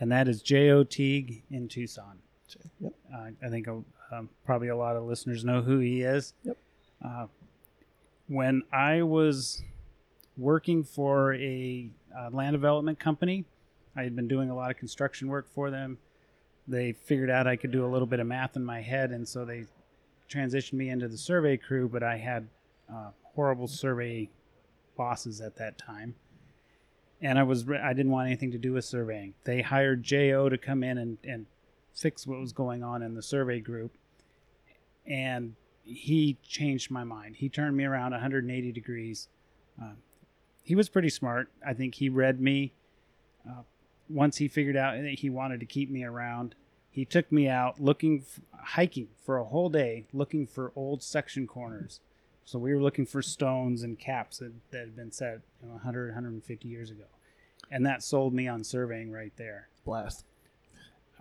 [0.00, 0.84] and that is J.O.
[0.84, 2.20] Teague in Tucson.
[2.80, 2.94] Yep.
[3.14, 6.32] Uh, I think um, probably a lot of listeners know who he is.
[6.44, 6.56] Yep.
[7.04, 7.26] Uh,
[8.28, 9.62] when I was
[10.36, 13.44] working for a uh, land development company,
[13.96, 15.98] I had been doing a lot of construction work for them.
[16.68, 19.26] They figured out I could do a little bit of math in my head, and
[19.26, 19.64] so they
[20.30, 21.88] transitioned me into the survey crew.
[21.88, 22.48] But I had
[22.92, 24.30] uh, horrible survey
[24.96, 26.14] bosses at that time,
[27.20, 29.34] and I was I didn't want anything to do with surveying.
[29.44, 31.46] They hired Jo to come in and and
[31.94, 33.92] fix what was going on in the survey group,
[35.06, 35.56] and
[35.90, 37.36] he changed my mind.
[37.36, 39.28] He turned me around 180 degrees.
[39.80, 39.92] Uh,
[40.62, 41.50] he was pretty smart.
[41.66, 42.72] I think he read me.
[43.48, 43.62] Uh,
[44.08, 46.54] once he figured out that he wanted to keep me around,
[46.90, 51.46] he took me out looking, f- hiking for a whole day, looking for old section
[51.46, 52.00] corners.
[52.44, 55.74] So we were looking for stones and caps that, that had been set you know,
[55.74, 57.04] 100, 150 years ago.
[57.70, 60.24] And that sold me on surveying right there Blast.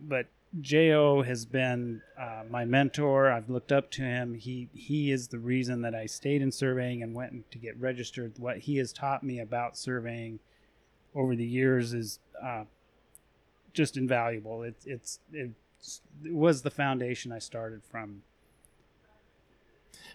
[0.01, 0.25] but
[0.62, 3.31] Jo has been uh, my mentor.
[3.31, 4.33] I've looked up to him.
[4.33, 8.33] He he is the reason that I stayed in surveying and went to get registered.
[8.39, 10.39] What he has taught me about surveying
[11.13, 12.63] over the years is uh,
[13.73, 14.63] just invaluable.
[14.63, 18.23] It's it's it's it was the foundation I started from.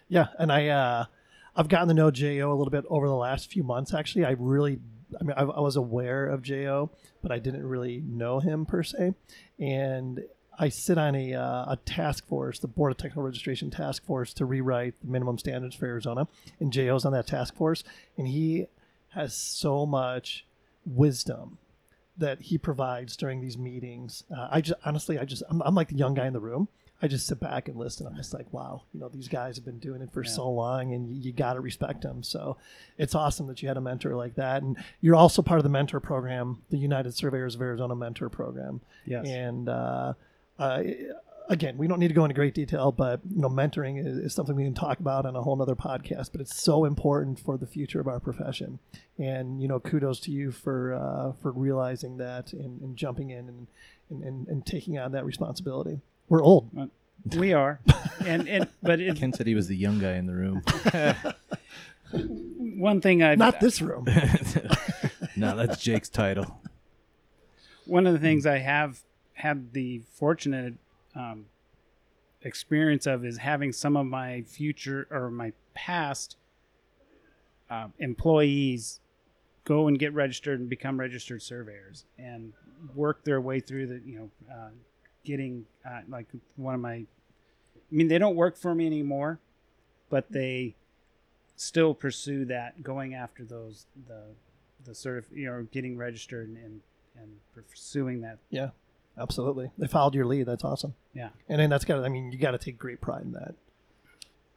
[0.08, 1.04] Yeah, and I uh,
[1.56, 3.94] I've gotten to know Jo a little bit over the last few months.
[3.94, 4.80] Actually, I really,
[5.20, 6.90] I mean, I, I was aware of Jo,
[7.22, 9.14] but I didn't really know him per se.
[9.58, 10.24] And
[10.58, 14.32] I sit on a uh, a task force, the Board of Technical Registration Task Force,
[14.34, 16.28] to rewrite the minimum standards for Arizona.
[16.60, 17.82] And Jo's on that task force,
[18.16, 18.66] and he
[19.10, 20.46] has so much
[20.86, 21.58] wisdom
[22.16, 24.24] that he provides during these meetings.
[24.34, 26.68] Uh, I just honestly, I just I'm, I'm like the young guy in the room.
[27.04, 28.06] I just sit back and listen.
[28.06, 30.30] I'm just like, wow, you know, these guys have been doing it for Yeah.
[30.30, 32.22] so long, and you, you got to respect them.
[32.22, 32.56] So
[32.96, 35.68] it's awesome that you had a mentor like that, and you're also part of the
[35.70, 38.80] mentor program, the United Surveyors of Arizona mentor program.
[39.04, 39.26] Yes.
[39.28, 40.14] And uh,
[40.58, 40.82] uh,
[41.50, 44.34] again, we don't need to go into great detail, but you know, mentoring is, is
[44.34, 46.30] something we can talk about on a whole nother podcast.
[46.32, 48.78] But it's so important for the future of our profession.
[49.18, 53.46] And you know, kudos to you for uh, for realizing that and, and jumping in
[53.48, 53.66] and,
[54.08, 56.00] and, and, and taking on that responsibility.
[56.28, 56.70] We're old.
[57.36, 57.80] We are,
[58.26, 60.62] and and but it, Ken said he was the young guy in the room.
[62.78, 64.06] one thing I Not this room.
[65.36, 66.60] no, that's Jake's title.
[67.86, 69.00] one of the things I have
[69.34, 70.74] had the fortunate
[71.14, 71.46] um,
[72.42, 76.36] experience of is having some of my future or my past
[77.70, 79.00] uh, employees
[79.64, 82.52] go and get registered and become registered surveyors and
[82.94, 84.68] work their way through the you know uh,
[85.24, 87.06] getting uh, like one of my I
[87.90, 89.38] mean they don't work for me anymore
[90.10, 90.74] but they
[91.56, 94.22] still pursue that going after those the
[94.84, 96.80] the sort of you know getting registered and and,
[97.16, 98.70] and pursuing that Yeah,
[99.18, 99.70] absolutely.
[99.78, 100.46] They followed your lead.
[100.46, 100.94] That's awesome.
[101.14, 102.04] yeah And then that's got.
[102.04, 103.54] I mean, you got to take great pride in that.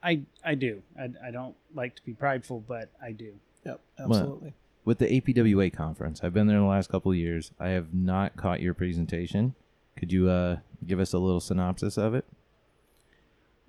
[0.02, 4.54] I I do I, I don't like to be prideful but I do Yep, absolutely.
[4.84, 7.50] With the APWA conference, I've been there the last couple of years.
[7.60, 9.54] I have not caught your presentation.
[9.98, 12.24] Could you uh, give us a little synopsis of it?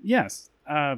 [0.02, 0.52] Yes.
[0.70, 0.98] Uh,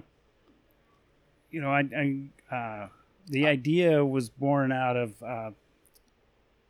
[1.49, 2.87] you know, I, I uh,
[3.27, 5.51] the idea was born out of uh,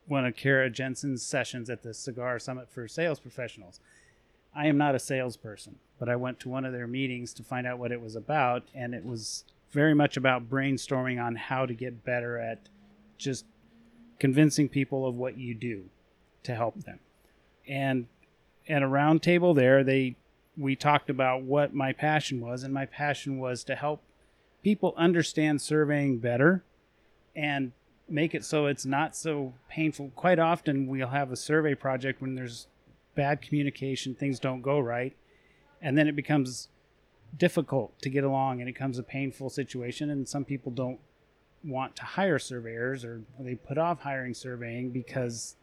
[0.06, 3.80] one of Kara Jensen's sessions at the Cigar Summit for Sales Professionals.
[4.56, 7.66] I am not a salesperson, but I went to one of their meetings to find
[7.66, 11.74] out what it was about, and it was very much about brainstorming on how to
[11.74, 12.70] get better at
[13.18, 13.46] just
[14.20, 15.86] convincing people of what you do
[16.44, 17.00] to help them.
[17.68, 18.08] And
[18.68, 20.16] at a round table there, they
[20.58, 24.04] we talked about what my passion was, and my passion was to help
[24.64, 26.64] people understand surveying better
[27.36, 27.72] and
[28.08, 30.12] make it so it's not so painful.
[30.16, 32.68] Quite often, we'll have a survey project when there's
[33.16, 35.16] bad communication, things don't go right,
[35.82, 36.68] and then it becomes
[37.38, 41.00] difficult to get along and it becomes a painful situation, and some people don't
[41.64, 45.56] want to hire surveyors or they put off hiring surveying because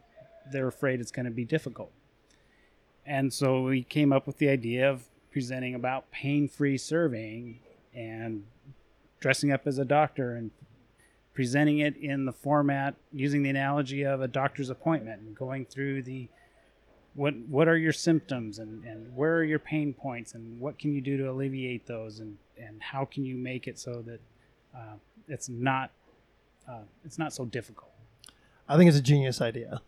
[0.51, 1.91] they're afraid it's going to be difficult.
[3.05, 7.59] And so we came up with the idea of presenting about pain-free surveying
[7.93, 8.43] and
[9.19, 10.51] dressing up as a doctor and
[11.33, 16.01] presenting it in the format using the analogy of a doctor's appointment and going through
[16.03, 16.27] the
[17.15, 20.93] what what are your symptoms and, and where are your pain points and what can
[20.93, 24.19] you do to alleviate those and, and how can you make it so that
[24.75, 24.95] uh,
[25.27, 25.91] it's not
[26.67, 27.91] uh, it's not so difficult.
[28.67, 29.81] I think it's a genius idea.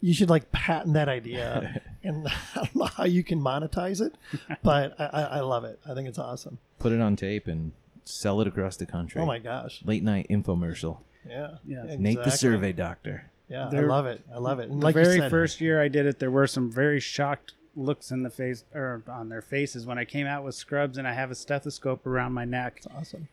[0.00, 4.14] You should like patent that idea, and I don't know how you can monetize it,
[4.62, 5.80] but I, I, I love it.
[5.88, 6.58] I think it's awesome.
[6.78, 7.72] Put it on tape and
[8.04, 9.20] sell it across the country.
[9.20, 9.82] Oh my gosh!
[9.84, 10.98] Late night infomercial.
[11.28, 11.82] Yeah, Yeah.
[11.84, 12.30] Nate the exactly.
[12.30, 13.30] survey doctor.
[13.48, 14.22] Yeah, I There- love it.
[14.32, 14.70] I love it.
[14.70, 17.00] And The like you very said, first year I did it, there were some very
[17.00, 20.96] shocked looks in the face or on their faces when I came out with scrubs
[20.98, 23.28] and I have a stethoscope around my neck it's awesome.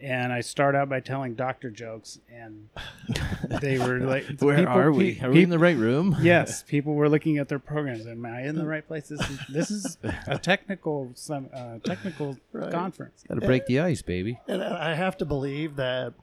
[0.00, 2.68] And I start out by telling doctor jokes and
[3.60, 5.14] they were like, Where people- are we?
[5.14, 6.16] pe- Are we in the right room?
[6.22, 8.06] yes, people were looking at their programs.
[8.06, 9.08] Am I in the right place?
[9.08, 12.72] This is, this is a technical some uh, technical Right.
[12.72, 13.24] conference.
[13.28, 14.38] Got to break the ice, baby.
[14.48, 16.14] And I have to believe that,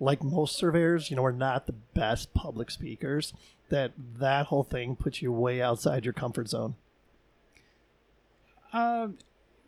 [0.00, 3.32] like most surveyors, you know, we're not the best public speakers.
[3.70, 6.74] That that whole thing puts you way outside your comfort zone.
[8.72, 9.08] Uh,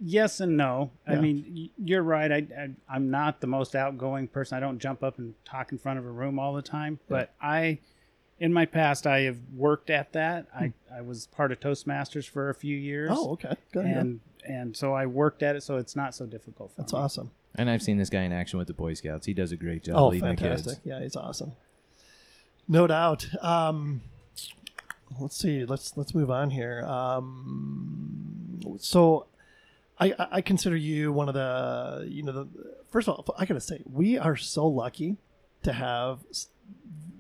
[0.01, 0.91] yes and no.
[1.07, 2.31] I mean, you're right.
[2.31, 4.57] I, I I'm not the most outgoing person.
[4.57, 6.99] I don't jump up and talk in front of a room all the time.
[7.09, 7.79] But I,
[8.39, 10.47] in my past, I have worked at that.
[10.55, 13.11] I I was part of Toastmasters for a few years.
[13.15, 13.87] Oh, okay, good.
[13.87, 13.99] yeah.
[14.01, 16.99] And and so I worked at it, so it's not so difficult for That's me.
[16.99, 17.31] awesome.
[17.59, 19.25] And I've seen this guy in action with the Boy Scouts.
[19.27, 20.73] He does a great job Oh, leading the fantastic!
[20.75, 20.81] kids.
[20.85, 21.53] Yeah, he's awesome.
[22.69, 23.27] No doubt.
[23.43, 24.03] Um,
[25.19, 25.65] let's see.
[25.65, 26.85] Let's let's move on here.
[26.85, 29.27] Um, so,
[29.99, 32.49] I I- consider you one of the you know the
[32.91, 35.17] first of all I gotta say we are so lucky
[35.63, 36.21] to have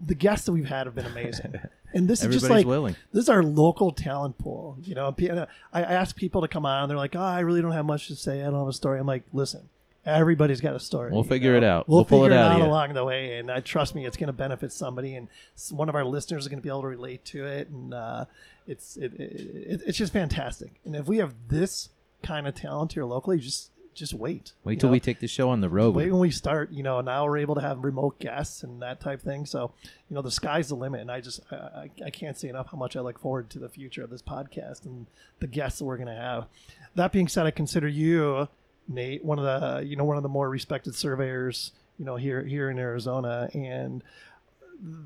[0.05, 1.55] the guests that we've had have been amazing.
[1.95, 2.95] And this is just like willing.
[3.13, 4.77] this is our local talent pool.
[4.83, 6.89] You know, uh, I I ask people to come on.
[6.89, 8.43] They're like, "Oh, I really don't have much to say.
[8.43, 9.71] I don't have a story." I'm like, "Listen,
[10.07, 11.13] everybody's got a story.
[11.13, 11.59] We'll figure know?
[11.59, 11.89] it out.
[11.89, 14.07] We'll, We'll pull figure it it out out along the way, and I trust me,
[14.07, 15.29] it's going to benefit somebody, and
[15.71, 18.25] one of our listeners is going to be able to relate to it, and uh,
[18.67, 20.81] it's it, it, it's just fantastic.
[20.85, 21.89] And if we have this
[22.27, 24.53] kind of talent here locally, just just wait.
[24.63, 24.93] Wait till know?
[24.93, 25.95] we take the show on the road.
[25.95, 29.01] Wait when we start, you know, now we're able to have remote guests and that
[29.01, 29.47] type thing.
[29.47, 31.01] So, you know, the sky's the limit.
[31.01, 33.59] And I just, I, I, I can't say enough how much I look forward to
[33.59, 35.07] the future of this podcast and
[35.41, 36.47] the guests that we're going to have.
[36.95, 38.49] That being said, I consider you,
[38.87, 42.45] Nate, one of the, you know, one of the more respected surveyors, you know, here,
[42.45, 43.49] here in Arizona.
[43.55, 44.05] And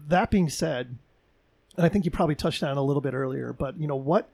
[0.08, 0.98] that being said,
[1.76, 3.96] and I think you probably touched on it a little bit earlier, but you know,
[3.96, 4.28] what,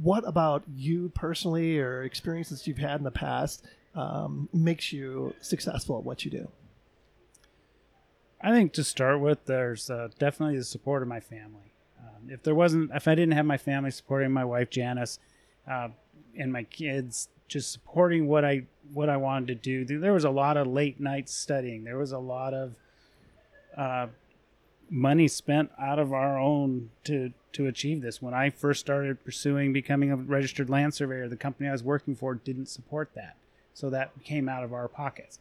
[0.00, 5.98] what about you personally or experiences you've had in the past um, makes you successful
[5.98, 6.48] at what you do?
[8.40, 11.72] I think to start with, there's uh, definitely the support of my family.
[11.98, 15.18] Um, if there wasn't, if I didn't have my family supporting my wife Janice,
[15.70, 15.88] uh,
[16.38, 20.30] and my kids just supporting what I what I wanted to do, there was a
[20.30, 21.84] lot of late nights studying.
[21.84, 22.74] There was a lot of
[23.76, 24.06] uh,
[24.88, 28.20] money spent out of our own to to achieve this.
[28.22, 32.14] When I first started pursuing becoming a registered land surveyor, the company I was working
[32.14, 33.36] for didn't support that,
[33.74, 35.38] so that came out of our pockets.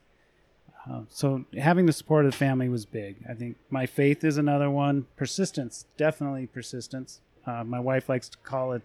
[0.89, 3.17] Uh, so having the support of the family was big.
[3.29, 5.07] I think my faith is another one.
[5.17, 7.21] Persistence, definitely persistence.
[7.45, 8.81] Uh, my wife likes to call it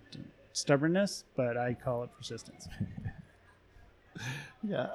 [0.53, 2.69] stubbornness, but I call it persistence.
[4.63, 4.89] Yeah,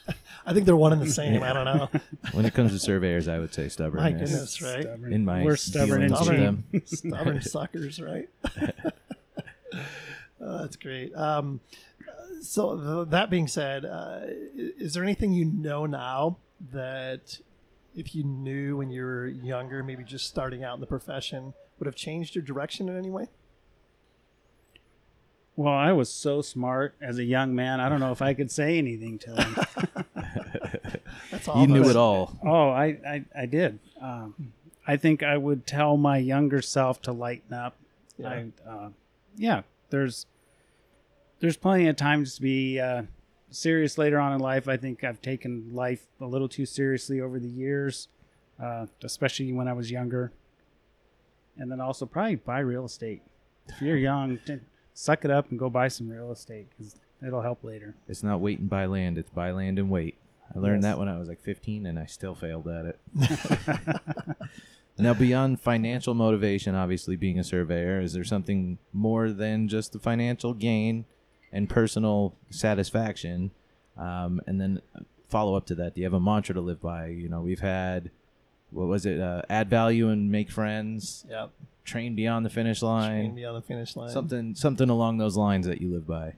[0.46, 1.42] I think they're one and the same.
[1.42, 1.88] I don't know.
[2.32, 4.30] When it comes to surveyors, I would say stubbornness.
[4.30, 4.62] goodness.
[4.62, 4.82] Right.
[4.82, 5.12] Stubborn.
[5.12, 6.28] In my We're stubborn and dealings
[6.72, 7.14] with Stubborn.
[7.34, 7.40] them.
[7.40, 8.28] Stubborn suckers, right?
[10.40, 11.14] Oh, that's great.
[11.16, 11.60] Um,
[12.42, 16.36] so th- that being said, uh, i- is there anything you know now
[16.72, 17.40] that
[17.96, 21.86] if you knew when you were younger, maybe just starting out in the profession, would
[21.86, 23.26] have changed your direction in any way?
[25.58, 27.80] Well, I was so smart as a young man.
[27.80, 29.56] I don't know if I could say anything to him.
[31.32, 31.60] That's all.
[31.60, 32.38] You knew it all.
[32.46, 33.80] oh, I, I, I did.
[34.00, 34.52] Um,
[34.86, 37.74] I think I would tell my younger self to lighten up.
[38.18, 38.28] Yeah.
[38.28, 38.88] I, uh,
[39.36, 40.26] yeah, there's
[41.40, 43.02] there's plenty of times to be uh,
[43.50, 44.68] serious later on in life.
[44.68, 48.06] I think I've taken life a little too seriously over the years,
[48.62, 50.30] uh, especially when I was younger.
[51.56, 53.22] And then also probably buy real estate.
[53.66, 54.60] If you're young, t-
[54.98, 57.94] suck it up and go buy some real estate because it'll help later.
[58.08, 59.16] It's not wait and buy land.
[59.16, 60.16] It's buy land and wait.
[60.52, 60.92] I learned Yes.
[60.94, 62.98] that when I was like 15, and I still failed at it.
[64.98, 70.00] now, beyond financial motivation, obviously being a surveyor, is there something more than just the
[70.00, 71.04] financial gain
[71.52, 73.52] and personal satisfaction?
[73.96, 74.80] Um, and then
[75.28, 75.94] follow up to that?
[75.94, 77.06] Do you have a mantra to live by?
[77.06, 78.10] You know, we've had
[78.70, 79.20] what was it?
[79.20, 81.24] Uh, add value and make friends.
[81.30, 81.50] Yep.
[81.88, 83.34] Train beyond the finish Train line.
[83.34, 84.10] beyond the finish line.
[84.10, 86.34] Something something along those lines that you live by.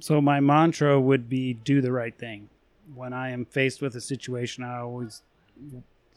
[0.00, 2.48] So my mantra would be do the right thing.
[2.94, 5.22] When I am faced with a situation, I always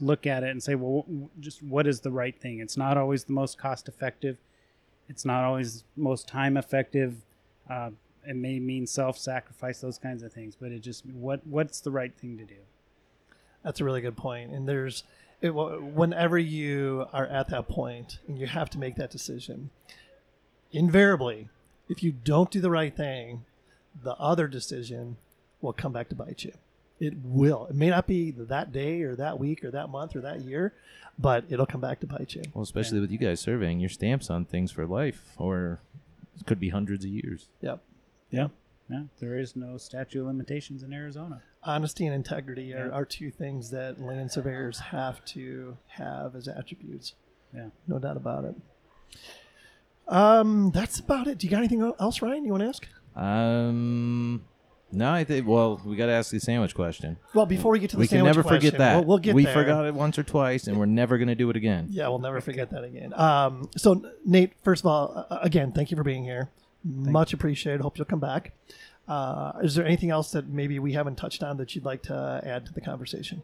[0.02, 1.06] look at it and say, well,
[1.40, 2.60] just what is the right thing?
[2.60, 4.38] It's not always the most cost effective.
[5.08, 7.16] It's not always most time effective.
[7.70, 7.92] Uh,
[8.28, 10.58] it may mean self-sacrifice, those kinds of things.
[10.60, 12.60] But it just what what's the right thing to do?
[13.64, 14.52] That's a really good point.
[14.52, 15.04] And there's,
[15.42, 19.70] it, whenever you are at that point and you have to make that decision,
[20.72, 21.50] invariably,
[21.90, 23.46] if you don't do the right thing,
[24.04, 25.18] the other decision
[25.62, 26.54] will come back to bite you.
[27.00, 27.68] It will.
[27.68, 30.74] It may not be that day or that week or that month or that year,
[31.20, 32.44] but it'll come back to bite you.
[32.54, 35.80] Well, especially with you guys surveying your stamps on things for life, or
[36.40, 37.48] it could be hundreds of years.
[37.62, 37.82] Yep.
[38.32, 38.48] Yeah.
[38.90, 39.04] Yeah.
[39.20, 41.42] There is no statute of limitations in Arizona.
[41.66, 42.92] Honesty and integrity are, Yeah.
[42.94, 47.14] are two things that land surveyors have to have as attributes.
[47.54, 47.68] Yeah.
[47.88, 48.56] No doubt about it.
[50.08, 51.38] Um, that's about it.
[51.40, 52.46] Do you got anything else, Ryan?
[52.46, 52.88] You want to ask?
[53.16, 54.46] Um,
[54.92, 55.48] no, I think.
[55.48, 57.18] Well, we got to ask the sandwich question.
[57.34, 58.98] Well, before we get to the We can sandwich never forget that.
[58.98, 59.54] We'll, we'll get we there.
[59.54, 61.88] forgot it once or twice, and we're never going to do it again.
[61.90, 63.14] Yeah, we'll never forget that again.
[63.16, 66.50] Um, so Nate, first of all, uh, again, thank you for being here.
[66.84, 67.82] Much appreciated.
[67.82, 68.54] Hope you'll come back.
[69.08, 72.42] Uh, is there anything else that maybe we haven't touched on that you'd like to
[72.44, 73.44] add to the conversation?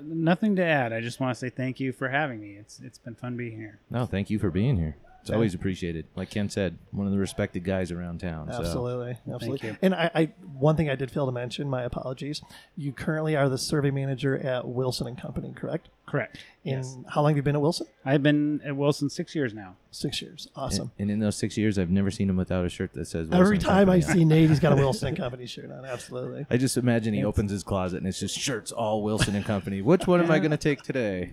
[0.00, 0.92] Nothing to add.
[0.92, 2.56] I just want to say thank you for having me.
[2.58, 3.78] It's it's been fun being here.
[3.90, 4.96] No, thank you for being here.
[5.24, 5.36] It's Okay.
[5.36, 6.04] always appreciated.
[6.16, 8.52] Like Ken said, one of the respected guys around town.
[8.52, 9.68] so- Absolutely, absolutely.
[9.70, 9.76] you.
[9.80, 10.24] And I, I,
[10.58, 11.66] one thing I did fail to mention.
[11.66, 12.42] My apologies.
[12.76, 15.88] You currently are the survey manager at Wilson and Company, correct?
[16.04, 16.36] Correct.
[16.66, 16.98] And yes.
[17.08, 17.86] how long have you been at Wilson?
[18.04, 19.76] I've been at Wilson six years now.
[19.90, 20.46] Six years.
[20.54, 20.92] Awesome.
[20.98, 23.28] and in those six years, I've never seen him without a shirt that says.
[23.28, 24.20] Wilson Every and time I Company.
[24.20, 25.86] see Nate, he's got a Wilson and Company shirt on.
[25.86, 26.44] Absolutely.
[26.50, 29.44] I just imagine he It's- opens his closet and it's just shirts all Wilson and
[29.46, 29.80] Company.
[29.80, 31.32] Which one am I going to take today?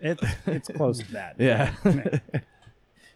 [0.00, 1.34] It's it's close to that.
[1.38, 1.72] Yeah.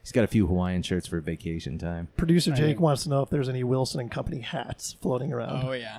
[0.07, 2.07] He's got a few Hawaiian shirts for vacation time.
[2.17, 5.67] Producer Jake think- wants to know if there's any Wilson and Company hats floating around.
[5.67, 5.99] Oh yeah,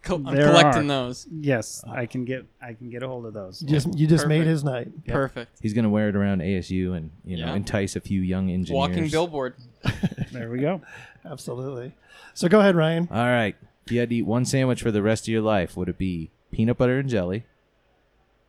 [0.00, 1.04] Co- I'm There collecting are.
[1.04, 1.26] those.
[1.30, 3.60] Yes, I can get I can get a hold of those.
[3.60, 4.48] You just you just made Perfect.
[4.50, 4.88] his night.
[5.04, 5.14] Yep.
[5.14, 5.58] Perfect.
[5.60, 7.54] He's going to wear it around ASU and you know Yeah.
[7.54, 8.74] entice a few young engineers.
[8.74, 9.54] Walking billboard.
[10.32, 10.80] There we go.
[11.26, 11.92] Absolutely.
[12.32, 13.06] So go ahead, Ryan.
[13.10, 13.54] All right.
[13.84, 15.98] If you had to eat one sandwich for the rest of your life, would it
[15.98, 17.44] be peanut butter and jelly,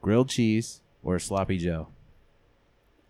[0.01, 1.89] grilled cheese, or sloppy Joe?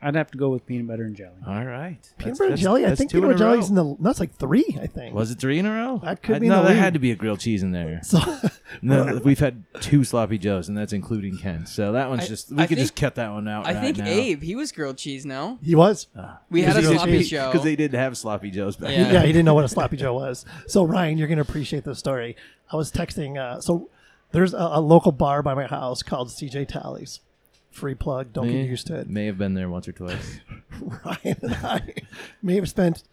[0.04, 1.32] I'd have to go with peanut butter and jelly.
[1.47, 1.97] All right.
[2.18, 2.86] Peanut That's- butter and that's- jelly.
[2.86, 3.82] I that's think two peanut butter in a jelly's row.
[3.91, 4.78] in the that's like three.
[4.82, 5.16] I think.
[5.16, 5.99] Was it three in a row?
[6.04, 6.80] That could I- be in No, the there lead.
[6.82, 8.01] had to be a grilled cheese in there.
[8.14, 8.20] So
[8.82, 11.66] No, we've had two sloppy joes, and that's including Ken.
[11.66, 13.68] So that one's I- just we I could just think- cut that one out.
[13.68, 14.06] I right think now.
[14.08, 15.26] Abe, he was grilled cheese.
[15.26, 16.08] No, he was.
[16.49, 17.30] we had a Grilled sloppy cheese.
[17.30, 17.49] Joe.
[17.51, 18.91] because they didn't have sloppy joes back.
[18.91, 19.12] Yeah.
[19.12, 20.45] Yeah, he didn't know what a sloppy Joe was.
[20.68, 22.36] So Ryan, you're gonna appreciate this story.
[22.72, 23.38] I was texting.
[23.38, 23.89] Uh, so
[24.32, 27.20] there's a, a local bar by my house called CJ Tallies.
[27.74, 28.32] Free plug.
[28.34, 29.09] Don't Eh, get used to it.
[29.09, 30.39] May have been there once or twice.
[31.05, 31.93] Ryan and I
[32.41, 33.03] may have spent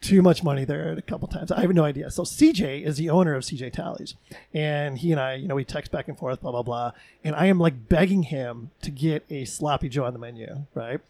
[0.00, 1.52] too much money there a couple times.
[1.52, 2.10] I have no idea.
[2.10, 4.14] So CJ is the owner of CJ Tallies,
[4.52, 6.92] and he and I, you know, we text back and forth, blah blah blah.
[7.22, 11.00] And I am like begging him to get a sloppy Joe on the menu, right?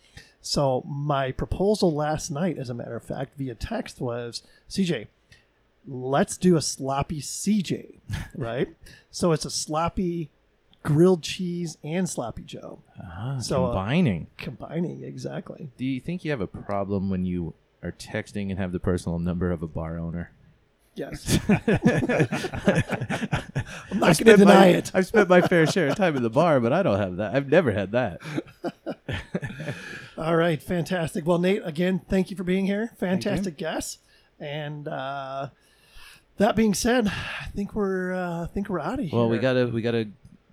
[0.42, 5.06] So my proposal last night, as a matter of fact, via text was CJ.
[5.86, 8.00] Let's do a sloppy CJ,
[8.36, 8.68] right?
[9.10, 10.28] so it's a sloppy
[10.82, 14.26] grilled cheese and sloppy Joe Ah, So, uh, combining.
[14.38, 15.70] combining exactly.
[15.76, 19.18] Do you think you have a problem when you are texting and have the personal
[19.18, 20.32] number of a bar owner?
[20.94, 21.38] Yes.
[21.48, 21.58] I'm
[23.98, 24.90] not going to deny my, it.
[24.92, 27.34] I've spent my fair share of time in the bar, but I don't have that.
[27.34, 28.20] I've never had that.
[30.18, 31.26] All right, fantastic.
[31.26, 32.90] Well, Nate, again, thank you for being here.
[32.98, 34.00] Fantastic guest.
[34.38, 35.48] And uh,
[36.38, 39.18] that being said, I think we're uh, I think we're out of here.
[39.18, 40.08] Well, we gotta we gotta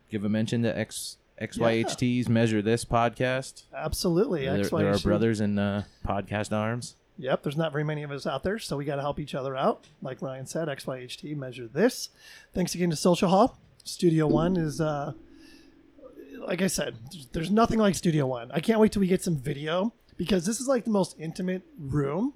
[0.09, 3.63] give a mention to X XYHT's Measure This podcast.
[3.75, 4.45] absolutely.
[4.45, 6.95] They're, they're our brothers in uh, podcast arms.
[7.19, 9.33] Yep, there's not very many of us out there, so we got to help each
[9.35, 9.85] other out.
[10.01, 12.09] Like Ryan said, XYHT measure this.
[12.53, 13.57] Thanks again to Social Hall.
[13.83, 15.13] Studio One is, uh,
[16.39, 16.95] like I said,
[17.33, 18.51] there's nothing like Studio One.
[18.51, 21.63] I can't wait till we get some video because this is like the most intimate
[21.79, 22.33] room.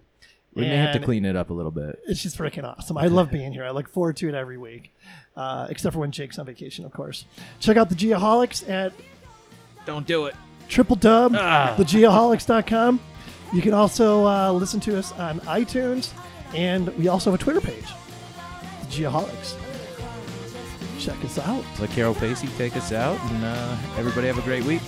[0.53, 1.99] We may have to clean it up a little bit.
[2.07, 2.97] It's just freaking awesome.
[2.97, 3.63] I love being here.
[3.63, 4.93] I look forward to it every week,
[5.35, 7.25] uh, except for when Jake's on vacation, of course.
[7.59, 8.93] Check out the Geoholics at
[9.85, 10.35] Don't do it.
[10.67, 11.75] triple dub Ah.
[11.77, 12.99] thegeoholics.com.
[13.53, 16.11] You can also uh, listen to us on iTunes,
[16.55, 17.87] and we also have a Twitter page,
[18.81, 19.55] the Geoholics.
[20.99, 21.63] Check us out.
[21.79, 24.81] Let Carol Pacey take us out, and uh, everybody have a great week.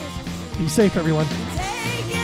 [0.60, 1.26] Be safe, everyone.
[1.26, 2.23] Take it